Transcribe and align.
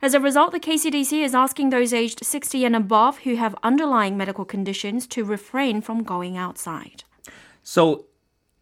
As 0.00 0.14
a 0.14 0.20
result, 0.20 0.52
the 0.52 0.60
KCDC 0.60 1.24
is 1.24 1.34
asking 1.34 1.70
those 1.70 1.92
aged 1.92 2.24
60 2.24 2.64
and 2.64 2.76
above 2.76 3.18
who 3.18 3.34
have 3.34 3.56
underlying 3.64 4.16
medical 4.16 4.44
conditions 4.44 5.08
to 5.08 5.24
refrain 5.24 5.80
from 5.80 6.04
going 6.04 6.36
outside. 6.36 7.02
So, 7.64 8.06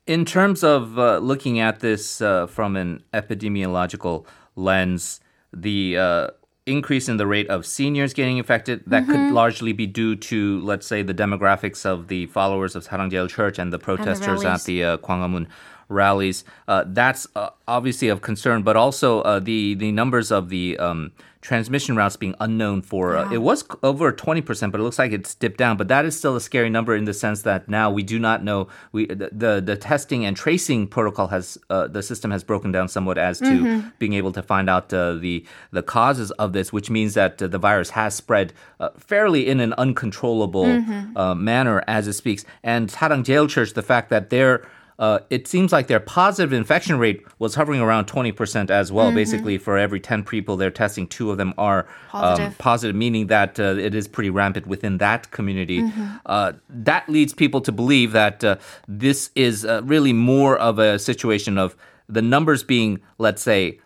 in 0.07 0.25
terms 0.25 0.65
of 0.65 0.99
uh, 0.99 1.19
looking 1.19 1.59
at 1.59 1.81
this 1.81 2.23
uh, 2.23 2.47
from 2.47 2.75
an 2.77 3.03
epidemiological 3.13 4.25
lens, 4.55 5.21
the 5.53 5.99
uh, 5.99 6.29
increase 6.67 7.09
in 7.09 7.17
the 7.17 7.27
rate 7.27 7.49
of 7.49 7.65
seniors 7.65 8.13
getting 8.13 8.39
infected. 8.39 8.83
That 8.87 9.05
mm-hmm. 9.05 9.13
could 9.13 9.33
largely 9.33 9.73
be 9.73 9.87
due 9.87 10.17
to 10.17 10.61
let's 10.61 10.87
say 10.87 11.03
the 11.03 11.15
demographics 11.15 11.87
of 11.87 12.09
the 12.09 12.27
followers 12.27 12.75
of 12.75 12.87
Sarangjeil 12.87 13.29
Church 13.29 13.59
and 13.59 13.73
the 13.73 13.79
protesters 13.79 14.43
and 14.43 14.43
the 14.43 14.49
at 14.49 14.65
the 14.65 14.85
uh, 14.85 14.97
Gwanghwamun 14.99 15.47
rallies. 15.89 16.45
Uh, 16.67 16.85
that's 16.87 17.27
uh, 17.37 17.51
obviously 17.69 18.09
of 18.09 18.21
concern, 18.21 18.63
but 18.63 18.77
also 18.77 19.21
uh, 19.23 19.39
the 19.39 19.75
the 19.75 19.93
numbers 19.93 20.31
of 20.31 20.49
the 20.49 20.79
um, 20.79 21.13
transmission 21.41 21.95
routes 21.95 22.17
being 22.17 22.35
unknown 22.41 22.83
for 22.83 23.17
uh, 23.17 23.31
it 23.31 23.39
was 23.39 23.65
over 23.85 24.13
20%, 24.13 24.73
but 24.73 24.81
it 24.81 24.83
looks 24.83 24.99
like 24.99 25.13
it's 25.13 25.33
dipped 25.33 25.59
down. 25.59 25.77
But 25.77 25.87
that 25.87 26.05
is 26.05 26.19
still 26.19 26.35
a 26.35 26.41
scary 26.41 26.69
number 26.69 26.97
in 26.97 27.05
the 27.05 27.15
sense 27.15 27.43
that 27.43 27.69
now 27.69 27.89
we 27.89 28.03
do 28.03 28.19
not 28.19 28.43
know 28.43 28.67
we 28.91 29.07
the 29.07 29.31
the, 29.31 29.63
the 29.65 29.77
testing 29.77 30.25
and 30.25 30.37
tracing 30.37 30.89
protocol 30.89 31.29
has 31.29 31.57
uh, 31.71 31.87
the 31.87 32.03
system 32.03 32.31
has 32.33 32.43
broken 32.43 32.73
down 32.73 32.89
somewhat 32.89 33.19
as 33.19 33.39
to 33.39 33.45
mm-hmm. 33.45 33.89
being 33.99 34.15
able 34.15 34.33
to 34.33 34.43
find 34.43 34.69
out 34.69 34.93
uh, 34.93 35.15
the 35.15 35.45
the 35.71 35.83
causes 35.83 36.33
of 36.33 36.53
this, 36.53 36.73
which 36.73 36.91
means 36.91 37.15
that 37.15 37.39
the 37.39 37.59
virus 37.59 37.91
has 37.91 38.15
spread 38.15 38.53
fairly 38.99 39.47
in 39.47 39.61
an 39.61 39.73
uncontrollable 39.75 40.65
mm-hmm. 40.65 41.45
manner 41.45 41.85
as 41.87 42.09
it 42.09 42.15
speaks. 42.15 42.45
And 42.63 42.89
Sarangjeil 42.89 43.49
Church, 43.49 43.75
the 43.75 43.83
fact 43.83 44.11
that 44.11 44.31
they're 44.31 44.67
uh, 44.99 45.19
it 45.29 45.47
seems 45.47 45.73
like 45.73 45.89
their 45.89 46.01
positive 46.01 46.53
infection 46.53 46.99
rate 46.99 47.25
was 47.39 47.55
hovering 47.55 47.81
around 47.81 48.07
20% 48.07 48.71
as 48.71 48.91
well. 48.91 49.07
Mm-hmm. 49.07 49.17
Basically, 49.17 49.59
for 49.59 49.77
every 49.77 50.01
10 50.01 50.25
people 50.25 50.57
they're 50.57 50.71
testing, 50.71 51.07
two 51.07 51.31
of 51.31 51.37
them 51.37 51.53
are 51.59 51.87
positive, 52.09 52.47
um, 52.49 52.55
positive 52.55 52.97
meaning 52.97 53.27
that 53.27 53.61
uh, 53.61 53.77
it 53.77 53.95
is 53.95 54.09
pretty 54.09 54.31
rampant 54.31 54.67
within 54.67 54.99
that 54.99 55.31
community. 55.31 55.81
Mm-hmm. 55.81 56.17
Uh, 56.25 56.53
that 56.71 57.09
leads 57.09 57.35
people 57.35 57.61
to 57.61 57.73
believe 57.73 58.13
that 58.13 58.43
uh, 58.43 58.57
this 58.89 59.31
is 59.35 59.65
uh, 59.65 59.83
really 59.85 60.13
more 60.13 60.57
of 60.57 60.79
a 60.79 60.99
situation 60.99 61.59
of 61.59 61.77
the 62.09 62.23
numbers 62.23 62.63
being, 62.63 63.01
let's 63.19 63.43
say, 63.43 63.81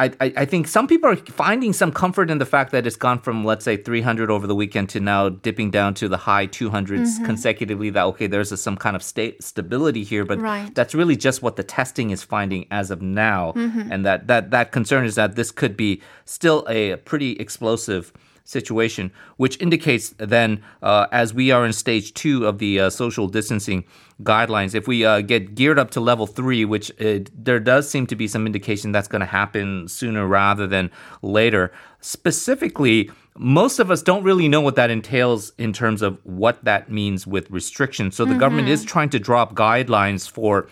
I, 0.00 0.32
I 0.36 0.44
think 0.44 0.66
some 0.68 0.86
people 0.86 1.10
are 1.10 1.16
finding 1.16 1.72
some 1.72 1.92
comfort 1.92 2.30
in 2.30 2.38
the 2.38 2.46
fact 2.46 2.72
that 2.72 2.86
it's 2.86 2.96
gone 2.96 3.20
from 3.20 3.44
let's 3.44 3.64
say 3.64 3.76
300 3.76 4.30
over 4.30 4.46
the 4.46 4.54
weekend 4.54 4.88
to 4.90 5.00
now 5.00 5.28
dipping 5.28 5.70
down 5.70 5.94
to 5.94 6.08
the 6.08 6.16
high 6.16 6.46
200s 6.46 6.88
mm-hmm. 6.88 7.24
consecutively 7.24 7.90
that 7.90 8.04
okay 8.04 8.26
there's 8.26 8.52
a, 8.52 8.56
some 8.56 8.76
kind 8.76 8.96
of 8.96 9.02
state 9.02 9.42
stability 9.42 10.04
here 10.04 10.24
but 10.24 10.38
right. 10.40 10.74
that's 10.74 10.94
really 10.94 11.16
just 11.16 11.42
what 11.42 11.56
the 11.56 11.62
testing 11.62 12.10
is 12.10 12.22
finding 12.22 12.66
as 12.70 12.90
of 12.90 13.02
now 13.02 13.52
mm-hmm. 13.52 13.92
and 13.92 14.06
that, 14.06 14.26
that 14.26 14.50
that 14.50 14.72
concern 14.72 15.04
is 15.04 15.14
that 15.16 15.36
this 15.36 15.50
could 15.50 15.76
be 15.76 16.00
still 16.24 16.64
a 16.68 16.96
pretty 16.96 17.32
explosive 17.32 18.12
situation, 18.50 19.12
which 19.36 19.60
indicates 19.60 20.14
then, 20.18 20.62
uh, 20.82 21.06
as 21.12 21.32
we 21.32 21.50
are 21.50 21.64
in 21.64 21.72
stage 21.72 22.12
two 22.14 22.46
of 22.46 22.58
the 22.58 22.80
uh, 22.80 22.90
social 22.90 23.28
distancing 23.28 23.84
guidelines, 24.22 24.74
if 24.74 24.88
we 24.88 25.04
uh, 25.04 25.20
get 25.20 25.54
geared 25.54 25.78
up 25.78 25.90
to 25.92 26.00
level 26.00 26.26
three, 26.26 26.64
which 26.64 26.90
uh, 27.00 27.20
there 27.32 27.60
does 27.60 27.88
seem 27.88 28.06
to 28.06 28.16
be 28.16 28.26
some 28.26 28.46
indication 28.46 28.92
that's 28.92 29.08
going 29.08 29.20
to 29.20 29.26
happen 29.26 29.86
sooner 29.86 30.26
rather 30.26 30.66
than 30.66 30.90
later, 31.22 31.72
specifically, 32.00 33.10
most 33.38 33.78
of 33.78 33.90
us 33.90 34.02
don't 34.02 34.24
really 34.24 34.48
know 34.48 34.60
what 34.60 34.74
that 34.74 34.90
entails 34.90 35.52
in 35.56 35.72
terms 35.72 36.02
of 36.02 36.18
what 36.24 36.62
that 36.64 36.90
means 36.90 37.26
with 37.26 37.50
restrictions. 37.50 38.16
So 38.16 38.24
the 38.24 38.32
mm-hmm. 38.32 38.40
government 38.40 38.68
is 38.68 38.84
trying 38.84 39.10
to 39.10 39.18
draw 39.18 39.42
up 39.42 39.54
guidelines 39.54 40.28
for 40.28 40.68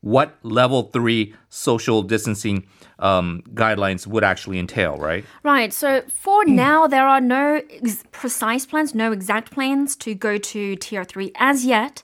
what 0.00 0.36
level 0.42 0.84
three 0.84 1.34
social 1.48 2.02
distancing 2.02 2.66
um, 2.98 3.42
guidelines 3.54 4.06
would 4.06 4.24
actually 4.24 4.58
entail, 4.58 4.96
right? 4.96 5.24
Right. 5.42 5.72
So 5.72 6.02
for 6.08 6.44
mm. 6.44 6.50
now, 6.50 6.86
there 6.86 7.06
are 7.06 7.20
no 7.20 7.62
ex- 7.70 8.04
precise 8.12 8.66
plans, 8.66 8.94
no 8.94 9.12
exact 9.12 9.50
plans 9.50 9.96
to 9.96 10.14
go 10.14 10.38
to 10.38 10.76
tier 10.76 11.04
three 11.04 11.32
as 11.36 11.64
yet. 11.64 12.02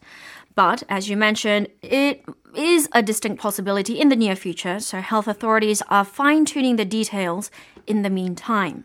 But 0.55 0.85
as 0.89 1.09
you 1.09 1.17
mentioned, 1.17 1.69
it 1.83 2.25
is 2.55 2.89
a 2.93 3.03
distinct 3.03 3.41
possibility 3.41 4.01
in 4.01 4.09
the 4.09 4.17
near 4.17 4.37
future. 4.37 4.79
So 4.79 5.01
health 5.01 5.27
authorities 5.27 5.83
are 5.89 6.05
fine 6.05 6.45
tuning 6.45 6.77
the 6.77 6.85
details 6.85 7.51
in 7.87 8.03
the 8.03 8.11
meantime. 8.11 8.85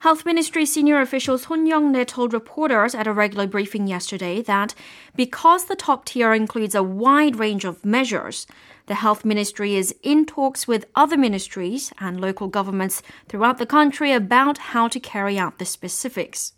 Health 0.00 0.24
Ministry 0.24 0.64
senior 0.64 0.98
official 1.02 1.36
Son 1.36 1.66
Young-rae 1.66 2.06
told 2.06 2.32
reporters 2.32 2.94
at 2.94 3.06
a 3.06 3.12
regular 3.12 3.46
briefing 3.46 3.86
yesterday 3.86 4.40
that 4.40 4.74
because 5.14 5.66
the 5.66 5.76
top 5.76 6.06
tier 6.06 6.32
includes 6.32 6.74
a 6.74 6.82
wide 6.82 7.36
range 7.36 7.66
of 7.66 7.84
measures, 7.84 8.46
the 8.86 8.94
Health 8.94 9.26
Ministry 9.26 9.74
is 9.74 9.94
in 10.02 10.24
talks 10.24 10.66
with 10.66 10.86
other 10.94 11.18
ministries 11.18 11.92
and 11.98 12.18
local 12.18 12.48
governments 12.48 13.02
throughout 13.28 13.58
the 13.58 13.66
country 13.66 14.10
about 14.10 14.56
how 14.72 14.88
to 14.88 14.98
carry 14.98 15.38
out 15.38 15.58
the 15.58 15.66
specifics. 15.66 16.54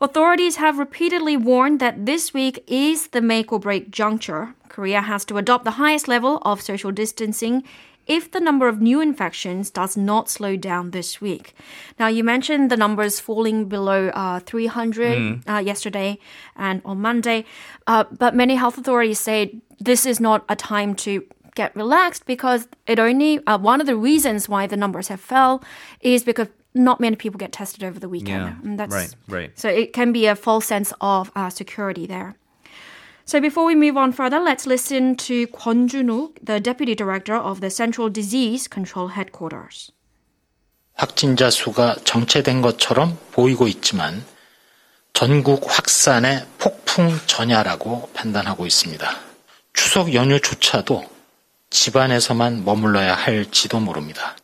Authorities 0.00 0.56
have 0.56 0.78
repeatedly 0.78 1.36
warned 1.36 1.78
that 1.78 2.04
this 2.04 2.34
week 2.34 2.64
is 2.66 3.08
the 3.08 3.20
make 3.20 3.52
or 3.52 3.60
break 3.60 3.92
juncture. 3.92 4.54
Korea 4.68 5.02
has 5.02 5.24
to 5.26 5.38
adopt 5.38 5.64
the 5.64 5.78
highest 5.82 6.08
level 6.08 6.38
of 6.42 6.60
social 6.60 6.90
distancing 6.90 7.62
if 8.10 8.28
the 8.32 8.40
number 8.40 8.66
of 8.66 8.80
new 8.80 9.00
infections 9.00 9.70
does 9.70 9.96
not 9.96 10.28
slow 10.28 10.56
down 10.56 10.90
this 10.90 11.20
week. 11.20 11.54
Now, 11.96 12.08
you 12.08 12.24
mentioned 12.24 12.68
the 12.68 12.76
numbers 12.76 13.20
falling 13.20 13.66
below 13.66 14.08
uh, 14.08 14.40
300 14.40 15.16
mm. 15.16 15.48
uh, 15.48 15.58
yesterday 15.58 16.18
and 16.56 16.82
on 16.84 17.00
Monday, 17.00 17.44
uh, 17.86 18.04
but 18.10 18.34
many 18.34 18.56
health 18.56 18.76
authorities 18.76 19.20
say 19.20 19.54
this 19.78 20.04
is 20.06 20.18
not 20.18 20.44
a 20.48 20.56
time 20.56 20.96
to 20.96 21.24
get 21.54 21.74
relaxed 21.76 22.26
because 22.26 22.66
it 22.88 22.98
only 22.98 23.46
uh, 23.46 23.56
one 23.58 23.80
of 23.80 23.86
the 23.86 23.96
reasons 23.96 24.48
why 24.48 24.66
the 24.66 24.76
numbers 24.76 25.06
have 25.06 25.20
fell 25.20 25.62
is 26.00 26.24
because 26.24 26.48
not 26.74 26.98
many 26.98 27.14
people 27.14 27.38
get 27.38 27.52
tested 27.52 27.84
over 27.84 28.00
the 28.00 28.08
weekend. 28.08 28.44
Yeah, 28.44 28.54
and 28.64 28.78
that's, 28.78 28.92
right, 28.92 29.14
right. 29.28 29.58
So 29.58 29.68
it 29.68 29.92
can 29.92 30.12
be 30.12 30.26
a 30.26 30.34
false 30.34 30.66
sense 30.66 30.92
of 31.00 31.30
uh, 31.36 31.48
security 31.50 32.06
there. 32.06 32.34
So 33.29 33.41
before 33.41 33.65
we 33.65 33.73
move 33.73 33.97
on 33.97 34.11
further, 34.11 34.39
let's 34.39 34.67
listen 34.67 35.15
to 35.27 35.47
Kwon 35.47 35.87
Jun-wook, 35.87 36.37
the 36.43 36.59
deputy 36.59 36.93
director 36.93 37.35
of 37.35 37.59
the 37.59 37.71
Central 37.71 38.09
Disease 38.09 38.67
Control 38.67 39.09
Headquarters. 39.09 39.91
확진자 40.93 41.49
수가 41.49 41.95
정체된 42.05 42.61
것처럼 42.61 43.17
보이고 43.31 43.67
있지만 43.67 44.23
전국 45.13 45.63
확산의 45.67 46.45
폭풍 46.57 47.09
전야라고 47.25 48.09
판단하고 48.13 48.65
있습니다. 48.65 49.09
추석 49.73 50.13
연휴조차도 50.13 51.03
집안에서만 51.69 52.63
머물러야 52.63 53.13
할지도 53.13 53.79
모릅니다. 53.79 54.35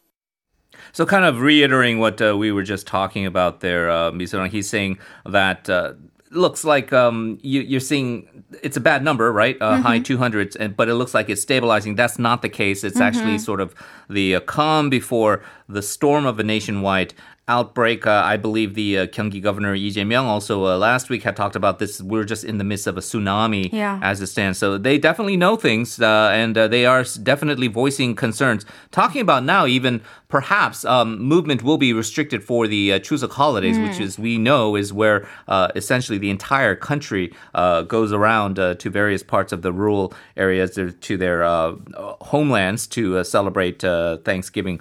So, 0.93 1.05
kind 1.05 1.23
of 1.23 1.39
reiterating 1.39 1.99
what 1.99 2.21
uh, 2.21 2.35
we 2.35 2.51
were 2.51 2.65
just 2.65 2.85
talking 2.85 3.25
about 3.25 3.61
there, 3.61 3.89
uh, 3.89 4.11
Misorang, 4.11 4.49
he's 4.49 4.67
saying 4.67 4.97
that 5.25 5.69
uh, 5.69 5.93
looks 6.36 6.64
like 6.64 6.92
um, 6.92 7.38
you, 7.42 7.76
are 7.76 7.80
seeing 7.80 8.44
it's 8.62 8.76
a 8.76 8.80
bad 8.80 9.02
number, 9.02 9.32
right? 9.32 9.56
Uh, 9.60 9.78
High 9.78 10.00
200s, 10.00 10.56
and, 10.58 10.76
but 10.76 10.88
it 10.88 10.94
looks 10.94 11.14
like 11.14 11.28
it's 11.28 11.42
stabilizing. 11.42 11.94
That's 11.94 12.18
not 12.18 12.42
the 12.42 12.48
case. 12.48 12.84
It's 12.84 13.00
actually 13.00 13.38
sort 13.38 13.60
of 13.60 13.74
the 14.08 14.36
uh, 14.36 14.40
calm 14.40 14.90
before 14.90 15.42
the 15.68 15.82
storm 15.82 16.26
of 16.26 16.38
a 16.38 16.44
nationwide 16.44 17.14
outbreak. 17.48 18.06
Uh, 18.06 18.22
I 18.24 18.36
believe 18.36 18.74
the 18.74 18.98
uh, 18.98 19.06
Gyeonggi 19.06 19.40
governor 19.40 19.72
Lee 19.74 19.90
Jae-myung 19.92 20.24
also 20.24 20.66
uh, 20.66 20.76
last 20.76 21.08
week 21.08 21.22
had 21.22 21.36
talked 21.36 21.54
about 21.54 21.78
this. 21.78 22.02
We're 22.02 22.24
just 22.24 22.42
in 22.42 22.58
the 22.58 22.64
midst 22.64 22.86
of 22.88 22.96
a 22.96 23.00
tsunami 23.00 23.72
Yeah. 23.72 24.00
as 24.02 24.20
it 24.20 24.26
stands. 24.26 24.58
So 24.58 24.78
they 24.78 24.98
definitely 24.98 25.36
know 25.36 25.54
things, 25.56 26.00
uh, 26.00 26.30
and 26.32 26.58
uh, 26.58 26.66
they 26.66 26.86
are 26.86 27.04
definitely 27.22 27.68
voicing 27.68 28.16
concerns. 28.16 28.66
Talking 28.90 29.20
about 29.20 29.44
now, 29.44 29.64
even 29.66 30.02
perhaps 30.28 30.84
um, 30.84 31.20
movement 31.22 31.62
will 31.62 31.78
be 31.78 31.92
restricted 31.92 32.42
for 32.42 32.66
the 32.66 32.94
uh, 32.94 32.98
Chuseok 32.98 33.30
holidays, 33.32 33.78
which 33.78 34.00
is 34.00 34.18
we 34.18 34.38
know 34.38 34.74
is 34.74 34.92
where 34.92 35.28
uh, 35.46 35.68
essentially 35.76 36.18
the 36.18 36.30
entire 36.30 36.74
country 36.74 37.32
uh, 37.54 37.82
goes 37.82 38.12
around 38.12 38.58
uh, 38.58 38.74
to 38.74 38.90
various 38.90 39.22
parts 39.22 39.52
of 39.52 39.62
the 39.62 39.72
rural 39.72 40.12
areas 40.36 40.72
to, 40.74 40.90
to 40.90 41.16
their 41.16 41.44
uh, 41.44 41.76
homelands 42.22 42.88
to 42.88 43.18
uh, 43.18 43.22
celebrate 43.24 43.84
uh, 43.84 44.16
Thanksgiving 44.18 44.80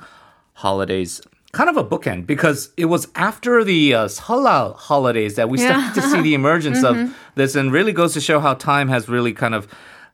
holidays. 0.54 1.22
Kind 1.56 1.70
of 1.70 1.78
a 1.78 1.86
bookend 1.86 2.28
because 2.28 2.60
it 2.76 2.86
was 2.86 3.08
after 3.16 3.64
the 3.64 3.82
uh, 3.94 4.06
Seollal 4.08 4.76
holidays 4.76 5.36
that 5.36 5.48
we 5.50 5.58
Yeah. 5.58 5.68
started 5.92 5.94
to 6.02 6.04
see 6.12 6.22
the 6.22 6.34
emergence 6.42 6.84
of 6.84 6.96
this, 7.36 7.56
and 7.56 7.72
really 7.72 7.94
goes 7.94 8.14
to 8.14 8.22
show 8.22 8.40
how 8.46 8.54
time 8.56 8.88
has 8.90 9.08
really 9.08 9.32
kind 9.34 9.56
of. 9.56 9.68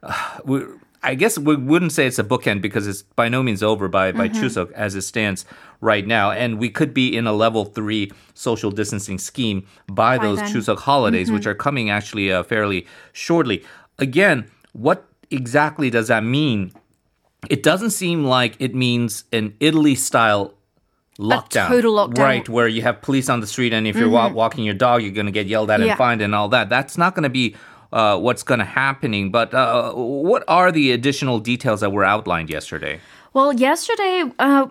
Uh, 0.03 0.13
we, 0.45 0.57
I 1.03 1.15
guess 1.15 1.39
we 1.39 1.55
wouldn't 1.55 1.93
say 1.93 2.05
it's 2.05 2.19
a 2.19 2.23
bookend 2.23 2.61
because 2.61 2.85
it's 2.85 3.01
by 3.01 3.27
no 3.27 3.41
means 3.41 3.63
over 3.63 3.87
by 3.87 4.11
by 4.11 4.29
Chuseok 4.29 4.71
as 4.73 4.93
it 4.93 5.01
stands 5.01 5.45
right 5.91 6.05
now, 6.05 6.29
and 6.29 6.59
we 6.59 6.69
could 6.69 6.93
be 6.93 7.07
in 7.17 7.25
a 7.25 7.33
level 7.33 7.65
three 7.65 8.11
social 8.35 8.69
distancing 8.69 9.17
scheme 9.17 9.65
by, 9.87 10.19
By 10.19 10.25
those 10.25 10.37
then. 10.37 10.49
Chuseok 10.53 10.77
holidays, 10.77 11.31
which 11.31 11.47
are 11.47 11.55
coming 11.55 11.89
actually 11.89 12.31
uh, 12.31 12.43
fairly 12.43 12.85
shortly. 13.13 13.63
Again, 13.97 14.45
what 14.73 14.99
exactly 15.31 15.89
does 15.89 16.07
that 16.13 16.23
mean? 16.23 16.71
It 17.49 17.63
doesn't 17.63 17.93
seem 18.03 18.23
like 18.37 18.53
it 18.59 18.75
means 18.75 19.23
an 19.33 19.55
Italy 19.59 19.95
style 19.95 20.53
lockdown. 21.21 21.67
total 21.67 21.93
lockdown. 21.95 22.13
Mm-hmm. 22.13 22.21
Right, 22.23 22.49
where 22.49 22.67
you 22.67 22.81
have 22.81 23.01
police 23.01 23.29
on 23.29 23.39
the 23.39 23.47
street, 23.47 23.73
and 23.73 23.85
if 23.87 23.95
you're 23.95 24.09
wa- 24.09 24.29
walking 24.29 24.63
your 24.65 24.73
dog, 24.73 25.01
you're 25.03 25.11
going 25.21 25.25
to 25.27 25.31
get 25.31 25.47
yelled 25.47 25.69
at 25.71 25.79
Yeah. 25.79 25.89
and 25.91 25.97
fined 25.97 26.21
and 26.21 26.33
all 26.35 26.49
that. 26.49 26.69
That's 26.69 26.97
not 26.97 27.15
going 27.15 27.23
to 27.23 27.29
be 27.29 27.55
uh, 27.93 28.17
what's 28.17 28.43
going 28.43 28.59
to 28.59 28.65
happening. 28.65 29.31
But 29.31 29.53
uh, 29.53 29.91
what 29.93 30.43
are 30.47 30.71
the 30.71 30.91
additional 30.91 31.39
details 31.39 31.81
that 31.81 31.91
were 31.91 32.03
outlined 32.05 32.49
yesterday? 32.49 32.99
Well, 33.33 33.53
yesterday, 33.53 34.25
uh, 34.39 34.67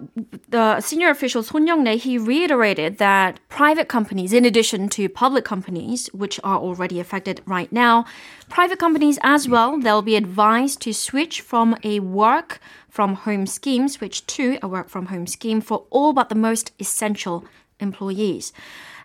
the 0.51 0.83
senior 0.83 1.09
official 1.09 1.43
Son 1.43 1.67
Young-rae, 1.67 1.97
he 1.97 2.19
reiterated 2.19 2.99
that 2.99 3.41
private 3.49 3.89
companies, 3.89 4.35
in 4.35 4.45
addition 4.45 4.91
to 4.91 5.09
public 5.09 5.47
companies, 5.47 6.09
which 6.09 6.39
are 6.45 6.59
already 6.59 7.01
affected 7.01 7.41
right 7.47 7.73
now, 7.73 8.05
private 8.51 8.79
companies 8.79 9.19
as 9.23 9.49
well, 9.49 9.79
they'll 9.79 10.03
be 10.03 10.15
advised 10.15 10.83
to 10.83 10.93
switch 10.93 11.41
from 11.41 11.75
a 11.83 12.01
work 12.01 12.61
from 12.91 13.15
home 13.15 13.47
scheme, 13.47 13.89
switch 13.89 14.27
to 14.27 14.59
a 14.63 14.69
work 14.69 14.91
from 14.91 15.07
home 15.07 15.27
scheme 15.27 15.63
for 15.63 15.87
all 15.89 16.13
but 16.13 16.29
the 16.29 16.35
most 16.35 16.73
essential 16.79 17.47
employees. 17.79 18.53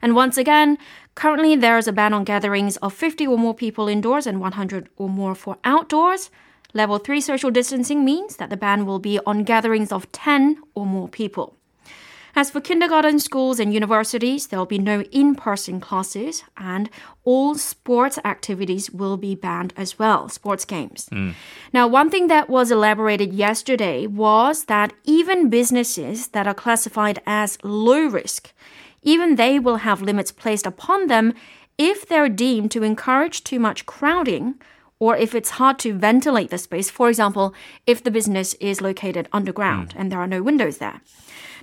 And 0.01 0.15
once 0.15 0.37
again, 0.37 0.77
currently 1.15 1.55
there 1.55 1.77
is 1.77 1.87
a 1.87 1.93
ban 1.93 2.11
on 2.11 2.25
gatherings 2.25 2.75
of 2.77 2.91
50 2.93 3.25
or 3.25 3.37
more 3.37 3.53
people 3.53 3.87
indoors 3.87 4.27
and 4.27 4.41
100 4.41 4.89
or 4.97 5.07
more 5.07 5.33
for 5.33 5.57
outdoors. 5.63 6.29
Level 6.75 6.99
3 6.99 7.21
social 7.21 7.51
distancing 7.51 8.03
means 8.03 8.35
that 8.35 8.49
the 8.49 8.57
ban 8.57 8.85
will 8.85 8.99
be 8.99 9.17
on 9.25 9.45
gatherings 9.45 9.93
of 9.93 10.11
10 10.11 10.61
or 10.75 10.85
more 10.85 11.07
people. 11.07 11.55
As 12.35 12.51
for 12.51 12.59
kindergarten 12.59 13.17
schools 13.19 13.61
and 13.61 13.73
universities, 13.73 14.47
there 14.47 14.59
will 14.59 14.65
be 14.65 14.77
no 14.77 15.03
in 15.03 15.35
person 15.35 15.79
classes, 15.79 16.43
and 16.57 16.89
all 17.23 17.55
sports 17.55 18.19
activities 18.25 18.91
will 18.91 19.15
be 19.15 19.35
banned 19.35 19.73
as 19.77 19.97
well, 19.97 20.27
sports 20.27 20.65
games. 20.65 21.07
Mm. 21.13 21.33
Now, 21.71 21.87
one 21.87 22.09
thing 22.09 22.27
that 22.27 22.49
was 22.49 22.71
elaborated 22.71 23.31
yesterday 23.31 24.05
was 24.05 24.65
that 24.65 24.91
even 25.05 25.49
businesses 25.49 26.27
that 26.27 26.45
are 26.45 26.53
classified 26.53 27.21
as 27.25 27.57
low 27.63 28.05
risk, 28.05 28.51
even 29.01 29.35
they 29.35 29.57
will 29.57 29.77
have 29.77 30.01
limits 30.01 30.33
placed 30.33 30.65
upon 30.65 31.07
them 31.07 31.33
if 31.77 32.05
they're 32.05 32.27
deemed 32.27 32.71
to 32.71 32.83
encourage 32.83 33.45
too 33.45 33.61
much 33.61 33.85
crowding 33.85 34.55
or 34.99 35.17
if 35.17 35.35
it's 35.35 35.51
hard 35.51 35.77
to 35.79 35.93
ventilate 35.93 36.49
the 36.49 36.57
space. 36.57 36.89
For 36.89 37.09
example, 37.09 37.53
if 37.85 38.03
the 38.03 38.11
business 38.11 38.53
is 38.55 38.81
located 38.81 39.27
underground 39.33 39.93
hmm. 39.93 39.99
and 39.99 40.11
there 40.11 40.19
are 40.19 40.27
no 40.27 40.41
windows 40.41 40.77
there. 40.77 41.01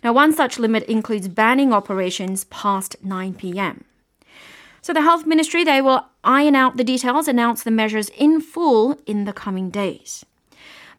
Now, 0.05 0.13
one 0.13 0.33
such 0.33 0.59
limit 0.59 0.83
includes 0.85 1.29
banning 1.29 1.73
operations 1.73 2.45
past 2.45 2.97
9 3.05 3.35
p.m. 3.35 3.85
So 4.81 4.93
the 4.93 5.03
health 5.03 5.27
ministry 5.27 5.63
they 5.63 5.81
will 5.81 6.07
iron 6.25 6.57
out 6.57 6.77
the 6.77 6.85
details, 6.85 7.29
announce 7.29 7.63
the 7.63 7.71
measures 7.71 8.09
in 8.11 8.41
full 8.41 8.99
in 9.07 9.25
the 9.25 9.33
coming 9.33 9.71
days. 9.71 10.25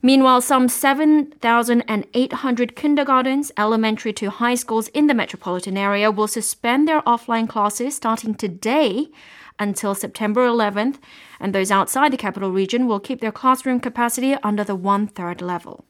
Meanwhile, 0.02 0.42
some 0.42 0.68
7,800 0.68 2.76
kindergartens, 2.76 3.52
elementary 3.58 4.12
to 4.14 4.30
high 4.30 4.56
schools 4.56 4.90
in 4.90 5.08
the 5.08 5.14
metropolitan 5.14 5.78
area 5.78 6.12
will 6.12 6.28
suspend 6.28 6.88
their 6.88 7.02
offline 7.04 7.48
classes 7.48 7.96
starting 7.96 8.36
today 8.36 9.08
until 9.60 9.96
September 9.96 10.48
11th, 10.48 10.98
and 11.40 11.54
those 11.54 11.72
outside 11.72 12.12
the 12.12 12.18
capital 12.18 12.52
region 12.52 12.88
will 12.88 13.00
keep 13.00 13.22
their 13.22 13.32
classroom 13.32 13.80
capacity 13.80 14.36
under 14.44 14.64
the 14.64 14.76
one 14.76 15.08
third 15.08 15.42
level. 15.42 15.86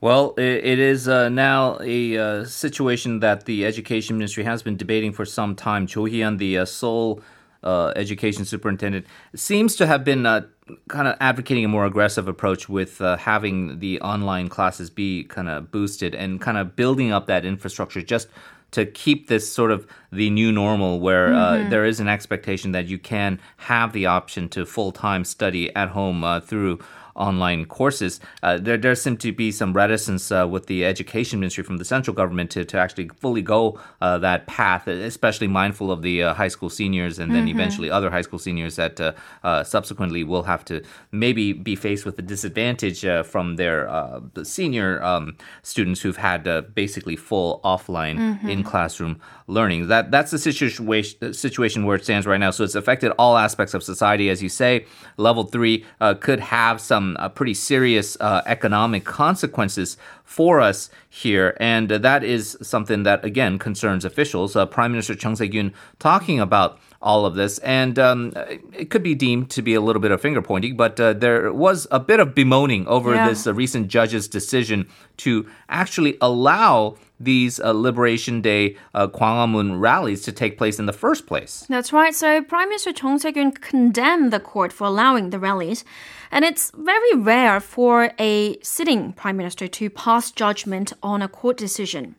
Well, 0.00 0.34
it 0.38 0.78
is 0.78 1.08
uh, 1.08 1.28
now 1.28 1.78
a 1.80 2.16
uh, 2.16 2.44
situation 2.44 3.18
that 3.18 3.46
the 3.46 3.66
education 3.66 4.16
ministry 4.16 4.44
has 4.44 4.62
been 4.62 4.76
debating 4.76 5.12
for 5.12 5.24
some 5.24 5.56
time. 5.56 5.88
Cho 5.88 6.04
Hee-yeon, 6.04 6.38
the 6.38 6.58
uh, 6.58 6.64
Seoul 6.66 7.20
uh, 7.64 7.92
education 7.96 8.44
superintendent, 8.44 9.06
seems 9.34 9.74
to 9.74 9.88
have 9.88 10.04
been 10.04 10.24
uh, 10.24 10.42
kind 10.88 11.08
of 11.08 11.16
advocating 11.20 11.64
a 11.64 11.68
more 11.68 11.84
aggressive 11.84 12.28
approach 12.28 12.68
with 12.68 13.00
uh, 13.00 13.16
having 13.16 13.80
the 13.80 14.00
online 14.00 14.48
classes 14.48 14.88
be 14.88 15.24
kind 15.24 15.48
of 15.48 15.72
boosted 15.72 16.14
and 16.14 16.40
kind 16.40 16.58
of 16.58 16.76
building 16.76 17.10
up 17.10 17.26
that 17.26 17.44
infrastructure 17.44 18.00
just 18.00 18.28
to 18.70 18.84
keep 18.84 19.28
this 19.28 19.50
sort 19.50 19.70
of 19.70 19.86
the 20.12 20.30
new 20.30 20.52
normal 20.52 21.00
where 21.00 21.32
uh, 21.34 21.68
there 21.68 21.84
is 21.84 22.00
an 22.00 22.08
expectation 22.08 22.72
that 22.72 22.86
you 22.86 22.98
can 22.98 23.40
have 23.56 23.92
the 23.92 24.06
option 24.06 24.48
to 24.48 24.66
full-time 24.66 25.24
study 25.24 25.74
at 25.74 25.88
home 25.88 26.24
uh, 26.24 26.40
through 26.40 26.78
online 27.18 27.64
courses. 27.66 28.20
Uh, 28.42 28.56
there, 28.56 28.78
there 28.78 28.94
seemed 28.94 29.20
to 29.20 29.32
be 29.32 29.50
some 29.50 29.72
reticence 29.72 30.32
uh, 30.32 30.46
with 30.48 30.66
the 30.66 30.84
education 30.84 31.40
ministry 31.40 31.64
from 31.64 31.76
the 31.76 31.84
central 31.84 32.14
government 32.14 32.50
to, 32.50 32.64
to 32.64 32.78
actually 32.78 33.08
fully 33.20 33.42
go 33.42 33.78
uh, 34.00 34.16
that 34.18 34.46
path, 34.46 34.86
especially 34.86 35.48
mindful 35.48 35.90
of 35.90 36.02
the 36.02 36.22
uh, 36.22 36.34
high 36.34 36.48
school 36.48 36.70
seniors 36.70 37.18
and 37.18 37.34
then 37.34 37.48
eventually 37.48 37.90
other 37.90 38.10
high 38.10 38.22
school 38.22 38.38
seniors 38.38 38.76
that 38.76 39.00
uh, 39.00 39.12
uh, 39.42 39.64
subsequently 39.64 40.24
will 40.24 40.44
have 40.44 40.64
to 40.64 40.82
maybe 41.12 41.52
be 41.52 41.74
faced 41.76 42.04
with 42.04 42.18
a 42.18 42.22
disadvantage 42.22 43.04
uh, 43.04 43.22
from 43.22 43.56
their 43.56 43.88
uh, 43.88 44.20
senior 44.42 45.02
um, 45.02 45.36
students 45.62 46.00
who've 46.00 46.16
had 46.16 46.46
uh, 46.46 46.62
basically 46.74 47.16
full 47.16 47.60
offline 47.64 48.16
in 48.48 48.62
classroom 48.62 49.20
learning. 49.46 49.88
That 49.88 50.10
that's 50.10 50.30
the 50.30 50.38
situation 50.38 51.32
situation 51.32 51.84
where 51.84 51.96
it 51.96 52.04
stands 52.04 52.26
right 52.26 52.38
now. 52.38 52.50
So 52.50 52.64
it's 52.64 52.74
affected 52.74 53.12
all 53.18 53.36
aspects 53.36 53.74
of 53.74 53.82
society, 53.82 54.30
as 54.30 54.42
you 54.42 54.48
say. 54.48 54.86
Level 55.16 55.44
three 55.44 55.84
uh, 56.00 56.14
could 56.14 56.40
have 56.40 56.80
some 56.80 57.07
uh, 57.18 57.28
pretty 57.28 57.54
serious 57.54 58.16
uh, 58.20 58.42
economic 58.46 59.04
consequences 59.04 59.96
for 60.24 60.60
us 60.60 60.90
here, 61.08 61.56
and 61.58 61.90
uh, 61.90 61.98
that 61.98 62.22
is 62.24 62.56
something 62.62 63.02
that 63.04 63.24
again 63.24 63.58
concerns 63.58 64.04
officials. 64.04 64.54
Uh, 64.56 64.66
Prime 64.66 64.92
Minister 64.92 65.14
Chung 65.14 65.36
Se-kyun 65.36 65.72
talking 65.98 66.38
about 66.40 66.78
all 67.00 67.24
of 67.24 67.34
this, 67.36 67.58
and 67.60 67.98
um, 67.98 68.32
it 68.72 68.90
could 68.90 69.02
be 69.04 69.14
deemed 69.14 69.48
to 69.50 69.62
be 69.62 69.74
a 69.74 69.80
little 69.80 70.02
bit 70.02 70.10
of 70.10 70.20
finger 70.20 70.42
pointing, 70.42 70.76
but 70.76 70.98
uh, 71.00 71.12
there 71.12 71.52
was 71.52 71.86
a 71.90 72.00
bit 72.00 72.18
of 72.20 72.34
bemoaning 72.34 72.86
over 72.88 73.14
Yeah. 73.14 73.28
this 73.28 73.46
uh, 73.46 73.54
recent 73.54 73.86
judge's 73.88 74.26
decision 74.28 74.86
to 75.18 75.46
actually 75.68 76.16
allow 76.20 76.96
these 77.20 77.58
uh, 77.60 77.72
Liberation 77.72 78.40
Day 78.40 78.76
uh, 78.94 79.06
Gwanghwamun 79.08 79.80
rallies 79.80 80.22
to 80.22 80.32
take 80.32 80.56
place 80.58 80.78
in 80.78 80.86
the 80.86 80.92
first 80.92 81.26
place. 81.26 81.64
That's 81.68 81.92
right. 81.92 82.14
So 82.14 82.42
Prime 82.42 82.68
Minister 82.68 82.92
Chung 82.92 83.18
Se-kyun 83.18 83.60
condemned 83.60 84.32
the 84.32 84.40
court 84.40 84.72
for 84.72 84.84
allowing 84.84 85.30
the 85.30 85.38
rallies, 85.38 85.84
and 86.30 86.44
it's 86.44 86.70
very 86.76 87.14
rare 87.14 87.60
for 87.60 88.12
a 88.18 88.58
sitting 88.62 89.12
prime 89.12 89.36
minister 89.36 89.66
to 89.66 89.90
pass 89.90 90.30
judgment 90.30 90.92
on 91.02 91.22
a 91.22 91.28
court 91.28 91.56
decision. 91.56 92.14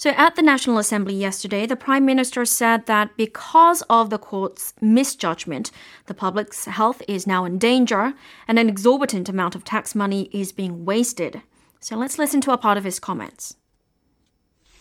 So, 0.00 0.10
at 0.10 0.36
the 0.36 0.42
National 0.42 0.78
Assembly 0.78 1.14
yesterday, 1.14 1.66
the 1.66 1.74
Prime 1.74 2.06
Minister 2.06 2.44
said 2.44 2.86
that 2.86 3.16
because 3.16 3.82
of 3.90 4.10
the 4.10 4.18
court's 4.18 4.72
misjudgment, 4.80 5.72
the 6.06 6.14
public's 6.14 6.66
health 6.66 7.02
is 7.08 7.26
now 7.26 7.44
in 7.44 7.58
danger 7.58 8.14
and 8.46 8.60
an 8.60 8.68
exorbitant 8.68 9.28
amount 9.28 9.56
of 9.56 9.64
tax 9.64 9.96
money 9.96 10.30
is 10.32 10.52
being 10.52 10.84
wasted. 10.84 11.42
So, 11.80 11.96
let's 11.96 12.16
listen 12.16 12.40
to 12.42 12.52
a 12.52 12.58
part 12.58 12.78
of 12.78 12.84
his 12.84 13.00
comments. 13.00 13.56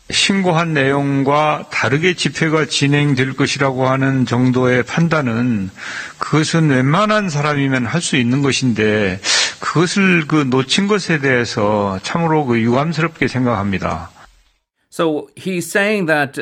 신고한 0.09 0.73
내용과 0.73 1.65
다르게 1.69 2.13
집회가 2.13 2.65
진행될 2.65 3.33
것이라고 3.33 3.87
하는 3.87 4.25
정도의 4.25 4.83
판단은 4.83 5.69
그것은 6.17 6.69
웬만한 6.69 7.29
사람이면 7.29 7.85
할 7.85 8.01
수 8.01 8.15
있는 8.15 8.41
것인데 8.41 9.19
그것을 9.59 10.27
그 10.27 10.47
놓친 10.49 10.87
것에 10.87 11.19
대해서 11.19 11.99
참으로 12.03 12.45
그 12.45 12.61
유감스럽게 12.61 13.27
생각합니다. 13.27 14.09
So 14.89 15.27
he's 15.35 15.67
saying 15.67 16.07
that 16.07 16.39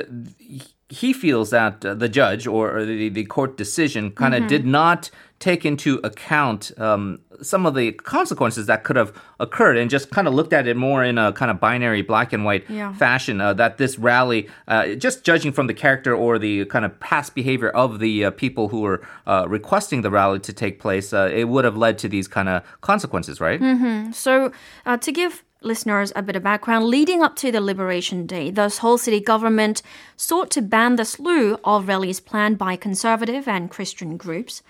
he 0.89 1.11
feels 1.11 1.49
that 1.49 1.81
the 1.81 2.07
judge 2.07 2.47
or 2.47 2.85
the, 2.85 3.09
the 3.09 3.25
court 3.25 3.57
decision 3.57 4.11
kind 4.11 4.35
of 4.35 4.41
mm-hmm. 4.41 4.47
did 4.47 4.65
not 4.65 5.09
take 5.39 5.65
into 5.65 5.99
account 6.03 6.71
um, 6.77 7.19
some 7.41 7.65
of 7.65 7.75
the 7.75 7.91
consequences 7.91 8.65
that 8.67 8.83
could 8.83 8.95
have 8.95 9.13
occurred 9.39 9.77
and 9.77 9.89
just 9.89 10.09
kind 10.11 10.27
of 10.27 10.33
looked 10.33 10.53
at 10.53 10.67
it 10.67 10.77
more 10.77 11.03
in 11.03 11.17
a 11.17 11.31
kind 11.33 11.51
of 11.51 11.59
binary 11.59 12.01
black 12.01 12.33
and 12.33 12.45
white 12.45 12.63
yeah. 12.69 12.93
fashion 12.93 13.41
uh, 13.41 13.53
that 13.53 13.77
this 13.77 13.97
rally 13.97 14.47
uh, 14.67 14.87
just 14.95 15.23
judging 15.23 15.51
from 15.51 15.67
the 15.67 15.73
character 15.73 16.15
or 16.15 16.39
the 16.39 16.65
kind 16.65 16.85
of 16.85 16.99
past 16.99 17.35
behavior 17.35 17.69
of 17.69 17.99
the 17.99 18.25
uh, 18.25 18.31
people 18.31 18.69
who 18.69 18.81
were 18.81 19.05
uh, 19.27 19.45
requesting 19.47 20.01
the 20.01 20.11
rally 20.11 20.39
to 20.39 20.53
take 20.53 20.79
place 20.79 21.13
uh, 21.13 21.29
it 21.33 21.45
would 21.45 21.65
have 21.65 21.77
led 21.77 21.97
to 21.97 22.07
these 22.07 22.27
kind 22.27 22.49
of 22.49 22.63
consequences 22.81 23.39
right 23.39 23.59
mm-hmm. 23.59 24.11
so 24.11 24.51
uh, 24.85 24.97
to 24.97 25.11
give 25.11 25.43
listeners 25.65 26.13
a 26.15 26.21
bit 26.21 26.35
of 26.35 26.43
background, 26.43 26.85
leading 26.85 27.21
up 27.21 27.35
to 27.35 27.51
the 27.51 27.59
Liberation 27.59 28.27
Day, 28.27 28.51
the 28.51 28.69
Seoul 28.69 28.97
city 28.97 29.19
government 29.19 29.81
sought 30.15 30.51
to 30.51 30.61
ban 30.61 30.95
the 30.95 31.03
slew 31.03 31.57
of 31.63 31.87
rallies 31.87 32.19
planned 32.19 32.57
by 32.57 32.75
conservative 32.75 33.47
and 33.47 33.71
Christian 33.71 34.15
groups 34.15 34.61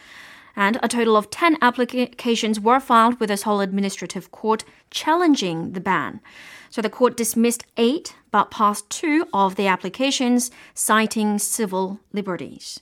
and 0.55 0.77
a 0.81 0.87
total 0.87 1.17
of 1.17 1.29
10 1.29 1.57
applications 1.61 2.59
were 2.59 2.79
filed 2.79 3.19
with 3.19 3.29
the 3.29 3.37
Seoul 3.37 3.61
Administrative 3.61 4.31
Court 4.31 4.63
challenging 4.89 5.73
the 5.73 5.79
ban. 5.79 6.21
So 6.69 6.81
the 6.81 6.89
court 6.89 7.17
dismissed 7.17 7.65
eight, 7.77 8.15
but 8.31 8.51
passed 8.51 8.89
two 8.89 9.27
of 9.33 9.55
the 9.55 9.67
applications, 9.67 10.51
citing 10.73 11.39
civil 11.39 11.99
liberties. 12.13 12.79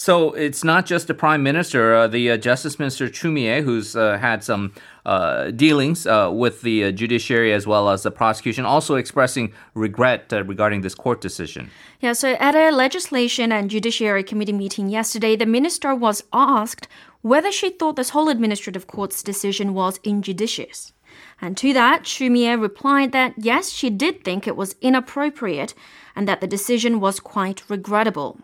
So 0.00 0.32
it's 0.34 0.62
not 0.62 0.86
just 0.86 1.08
the 1.08 1.12
prime 1.12 1.42
minister, 1.42 1.92
uh, 1.92 2.06
the 2.06 2.30
uh, 2.30 2.36
justice 2.36 2.78
minister 2.78 3.08
Choo 3.08 3.34
who's 3.62 3.96
uh, 3.96 4.16
had 4.16 4.44
some 4.44 4.72
uh, 5.04 5.50
dealings 5.50 6.06
uh, 6.06 6.30
with 6.32 6.62
the 6.62 6.84
uh, 6.84 6.90
judiciary 6.92 7.52
as 7.52 7.66
well 7.66 7.88
as 7.88 8.04
the 8.04 8.12
prosecution, 8.12 8.64
also 8.64 8.94
expressing 8.94 9.52
regret 9.74 10.30
regarding 10.30 10.82
this 10.82 10.94
court 10.94 11.20
decision. 11.20 11.68
Yeah, 11.98 12.12
so 12.12 12.34
at 12.34 12.54
a 12.54 12.70
legislation 12.70 13.50
and 13.50 13.68
judiciary 13.68 14.22
committee 14.22 14.52
meeting 14.52 14.88
yesterday, 14.88 15.34
the 15.34 15.46
minister 15.46 15.96
was 15.96 16.22
asked 16.32 16.86
whether 17.22 17.50
she 17.50 17.68
thought 17.68 17.96
this 17.96 18.10
whole 18.10 18.28
administrative 18.28 18.86
court's 18.86 19.20
decision 19.20 19.74
was 19.74 19.98
injudicious. 20.04 20.92
And 21.40 21.56
to 21.56 21.72
that, 21.72 22.04
Choo 22.04 22.30
Mi-ae 22.30 22.54
replied 22.54 23.10
that 23.10 23.34
yes, 23.36 23.70
she 23.70 23.90
did 23.90 24.22
think 24.22 24.46
it 24.46 24.54
was 24.54 24.76
inappropriate 24.80 25.74
and 26.14 26.28
that 26.28 26.40
the 26.40 26.46
decision 26.46 27.00
was 27.00 27.18
quite 27.18 27.68
regrettable. 27.68 28.38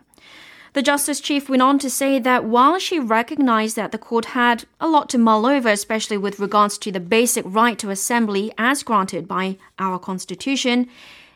The 0.75 0.81
Justice 0.81 1.21
Chief 1.21 1.47
went 1.47 1.61
on 1.61 1.79
to 1.79 1.89
say 1.89 2.19
that 2.19 2.43
while 2.43 2.77
she 2.79 2.99
recognized 2.99 3.77
that 3.77 3.93
the 3.93 3.97
court 3.97 4.25
had 4.25 4.65
a 4.81 4.89
lot 4.89 5.07
to 5.11 5.17
mull 5.17 5.45
over, 5.45 5.69
especially 5.69 6.17
with 6.17 6.37
regards 6.37 6.77
to 6.79 6.91
the 6.91 6.99
basic 6.99 7.45
right 7.47 7.79
to 7.79 7.91
assembly 7.91 8.51
as 8.57 8.83
granted 8.83 9.25
by 9.25 9.55
our 9.79 9.97
Constitution, 9.97 10.89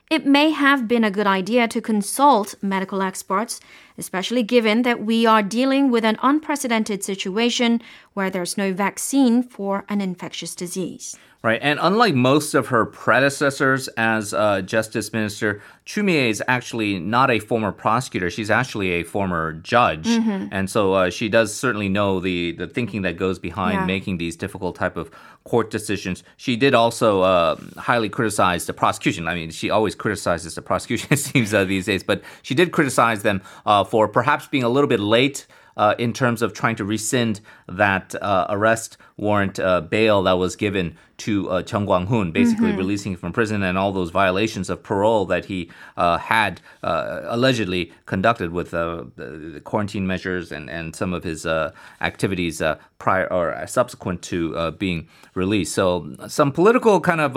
it 0.10 0.26
may 0.26 0.50
have 0.50 0.90
been 0.90 1.06
a 1.06 1.10
good 1.10 1.26
idea 1.26 1.70
to 1.70 1.80
consult 1.80 2.56
medical 2.62 3.02
experts, 3.02 3.62
especially 4.00 4.44
given 4.44 4.84
that 4.84 5.04
we 5.04 5.26
are 5.26 5.44
dealing 5.44 5.92
with 5.92 6.06
an 6.06 6.18
unprecedented 6.22 7.04
situation 7.04 7.82
where 8.14 8.30
there's 8.30 8.58
no 8.58 8.74
vaccine 8.74 9.44
for 9.44 9.86
an 9.90 10.02
infectious 10.02 10.56
disease. 10.56 11.18
Right. 11.42 11.60
And 11.64 11.80
unlike 11.82 12.16
most 12.16 12.54
of 12.54 12.68
her 12.68 12.86
predecessors 12.86 13.88
as 13.96 14.34
uh, 14.34 14.62
Justice 14.62 15.14
Minister, 15.14 15.62
Choo 15.86 16.04
Mi-ae 16.04 16.30
is 16.30 16.44
actually 16.50 17.00
not 17.00 17.32
a 17.32 17.40
former 17.40 17.72
prosecutor. 17.72 18.30
She's 18.30 18.52
actually 18.52 18.92
a 18.92 19.04
former 19.04 19.54
judge. 19.54 20.06
Mm-hmm. 20.06 20.48
And 20.52 20.70
so 20.70 20.94
uh, 20.94 21.10
she 21.10 21.30
does 21.30 21.56
certainly 21.56 21.88
know 21.88 22.20
the, 22.20 22.52
the 22.52 22.68
thinking 22.68 23.04
that 23.04 23.16
goes 23.16 23.40
behind 23.40 23.76
yeah. 23.76 23.86
making 23.86 24.18
these 24.18 24.36
difficult 24.36 24.76
type 24.76 24.98
of 24.98 25.12
court 25.46 25.72
decisions. 25.72 26.24
She 26.36 26.58
did 26.58 26.76
also 26.76 27.22
uh, 27.22 27.56
highly 27.78 28.10
criticize 28.10 28.66
the 28.66 28.74
prosecution. 28.74 29.28
I 29.30 29.34
mean, 29.34 29.50
she 29.50 29.70
always 29.70 29.96
criticizes 29.96 30.56
the 30.56 30.62
prosecution, 30.62 31.08
it 31.12 31.18
seems, 31.18 31.54
uh, 31.54 31.64
these 31.64 31.86
days. 31.86 32.04
But 32.04 32.22
she 32.42 32.54
did 32.54 32.74
criticize 32.74 33.24
them 33.24 33.42
uh, 33.66 33.86
for 33.90 34.08
perhaps 34.08 34.48
being 34.48 34.64
a 34.64 34.70
little 34.70 34.88
bit 34.88 35.00
late 35.00 35.48
uh, 35.78 35.96
in 35.98 36.12
terms 36.14 36.42
of 36.42 36.54
trying 36.54 36.76
to 36.76 36.84
rescind 36.84 37.40
that 37.68 38.14
uh, 38.22 38.46
arrest 38.50 38.98
warrant 39.16 39.60
uh, 39.60 39.82
bail 39.82 40.24
that 40.24 40.34
was 40.34 40.56
given 40.56 40.98
to 41.20 41.50
uh, 41.50 41.62
Chung 41.62 41.86
Kwang-hoon, 41.86 42.32
basically 42.32 42.70
mm-hmm. 42.70 42.78
releasing 42.78 43.12
him 43.12 43.18
from 43.18 43.34
prison 43.34 43.62
and 43.62 43.78
all 43.78 43.92
those 43.92 44.10
violations 44.10 44.70
of 44.70 44.82
parole 44.82 45.26
that 45.26 45.46
he 45.46 45.70
uh, 45.98 46.18
had 46.18 46.62
uh, 46.82 47.22
allegedly 47.26 47.92
conducted 48.06 48.52
with 48.52 48.74
uh, 48.74 49.04
the 49.16 49.62
quarantine 49.64 50.08
measures 50.08 50.52
and, 50.52 50.70
and 50.70 50.96
some 50.96 51.14
of 51.14 51.24
his 51.24 51.46
uh, 51.46 51.72
activities 52.02 52.62
uh, 52.62 52.78
prior 52.98 53.32
or 53.32 53.66
subsequent 53.68 54.22
to 54.22 54.72
being 54.72 55.08
released. 55.34 55.74
So 55.74 56.16
some 56.28 56.52
political 56.52 57.00
kind 57.00 57.22
of 57.22 57.34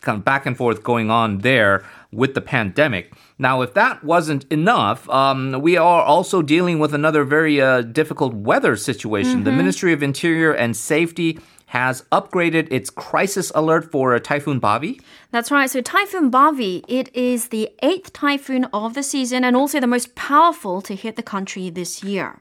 kind 0.00 0.18
of 0.18 0.24
back 0.24 0.46
and 0.46 0.56
forth 0.56 0.82
going 0.82 1.10
on 1.10 1.38
there 1.38 1.84
with 2.12 2.34
the 2.34 2.40
pandemic. 2.40 3.12
Now, 3.38 3.60
if 3.62 3.74
that 3.74 4.02
wasn't 4.02 4.44
enough, 4.50 5.08
um, 5.10 5.60
we 5.60 5.76
are 5.76 6.02
also 6.02 6.42
dealing 6.42 6.78
with 6.78 6.94
another 6.94 7.24
very 7.24 7.60
uh, 7.60 7.82
difficult 7.82 8.34
weather 8.34 8.76
situation. 8.76 9.36
Mm-hmm. 9.36 9.44
The 9.44 9.52
Ministry 9.52 9.92
of 9.92 10.02
Interior 10.02 10.52
and 10.52 10.76
Safety 10.76 11.38
has 11.66 12.02
upgraded 12.10 12.66
its 12.70 12.88
crisis 12.88 13.52
alert 13.54 13.92
for 13.92 14.18
Typhoon 14.18 14.58
Bavi. 14.58 15.00
That's 15.32 15.50
right. 15.50 15.68
So 15.68 15.82
Typhoon 15.82 16.30
Bavi, 16.30 16.82
it 16.88 17.14
is 17.14 17.48
the 17.48 17.68
eighth 17.82 18.14
typhoon 18.14 18.64
of 18.72 18.94
the 18.94 19.02
season 19.02 19.44
and 19.44 19.54
also 19.54 19.78
the 19.78 19.86
most 19.86 20.14
powerful 20.14 20.80
to 20.82 20.94
hit 20.94 21.16
the 21.16 21.22
country 21.22 21.68
this 21.68 22.02
year. 22.02 22.40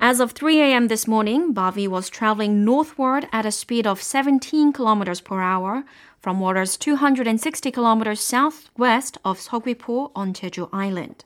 As 0.00 0.20
of 0.20 0.30
3 0.30 0.60
a.m. 0.60 0.86
this 0.86 1.08
morning, 1.08 1.52
Bavi 1.52 1.88
was 1.88 2.08
traveling 2.08 2.64
northward 2.64 3.28
at 3.32 3.44
a 3.44 3.50
speed 3.50 3.84
of 3.84 4.00
17 4.00 4.72
kilometers 4.72 5.20
per 5.20 5.40
hour 5.40 5.82
from 6.20 6.38
waters 6.38 6.76
260 6.76 7.72
kilometers 7.72 8.20
southwest 8.20 9.18
of 9.24 9.40
Seogwipo 9.40 10.12
on 10.14 10.32
Jeju 10.32 10.68
Island. 10.72 11.24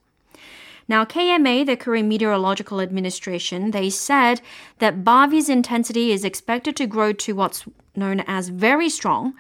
Now, 0.88 1.04
KMA, 1.04 1.66
the 1.66 1.76
Korean 1.76 2.08
Meteorological 2.08 2.80
Administration, 2.80 3.72
they 3.72 3.90
said 3.90 4.40
that 4.78 5.04
Bavi's 5.04 5.50
intensity 5.50 6.10
is 6.10 6.24
expected 6.24 6.74
to 6.76 6.86
grow 6.86 7.12
to 7.12 7.34
what's 7.34 7.66
known 7.94 8.20
as 8.20 8.48
very 8.48 8.88
strong, 8.88 9.34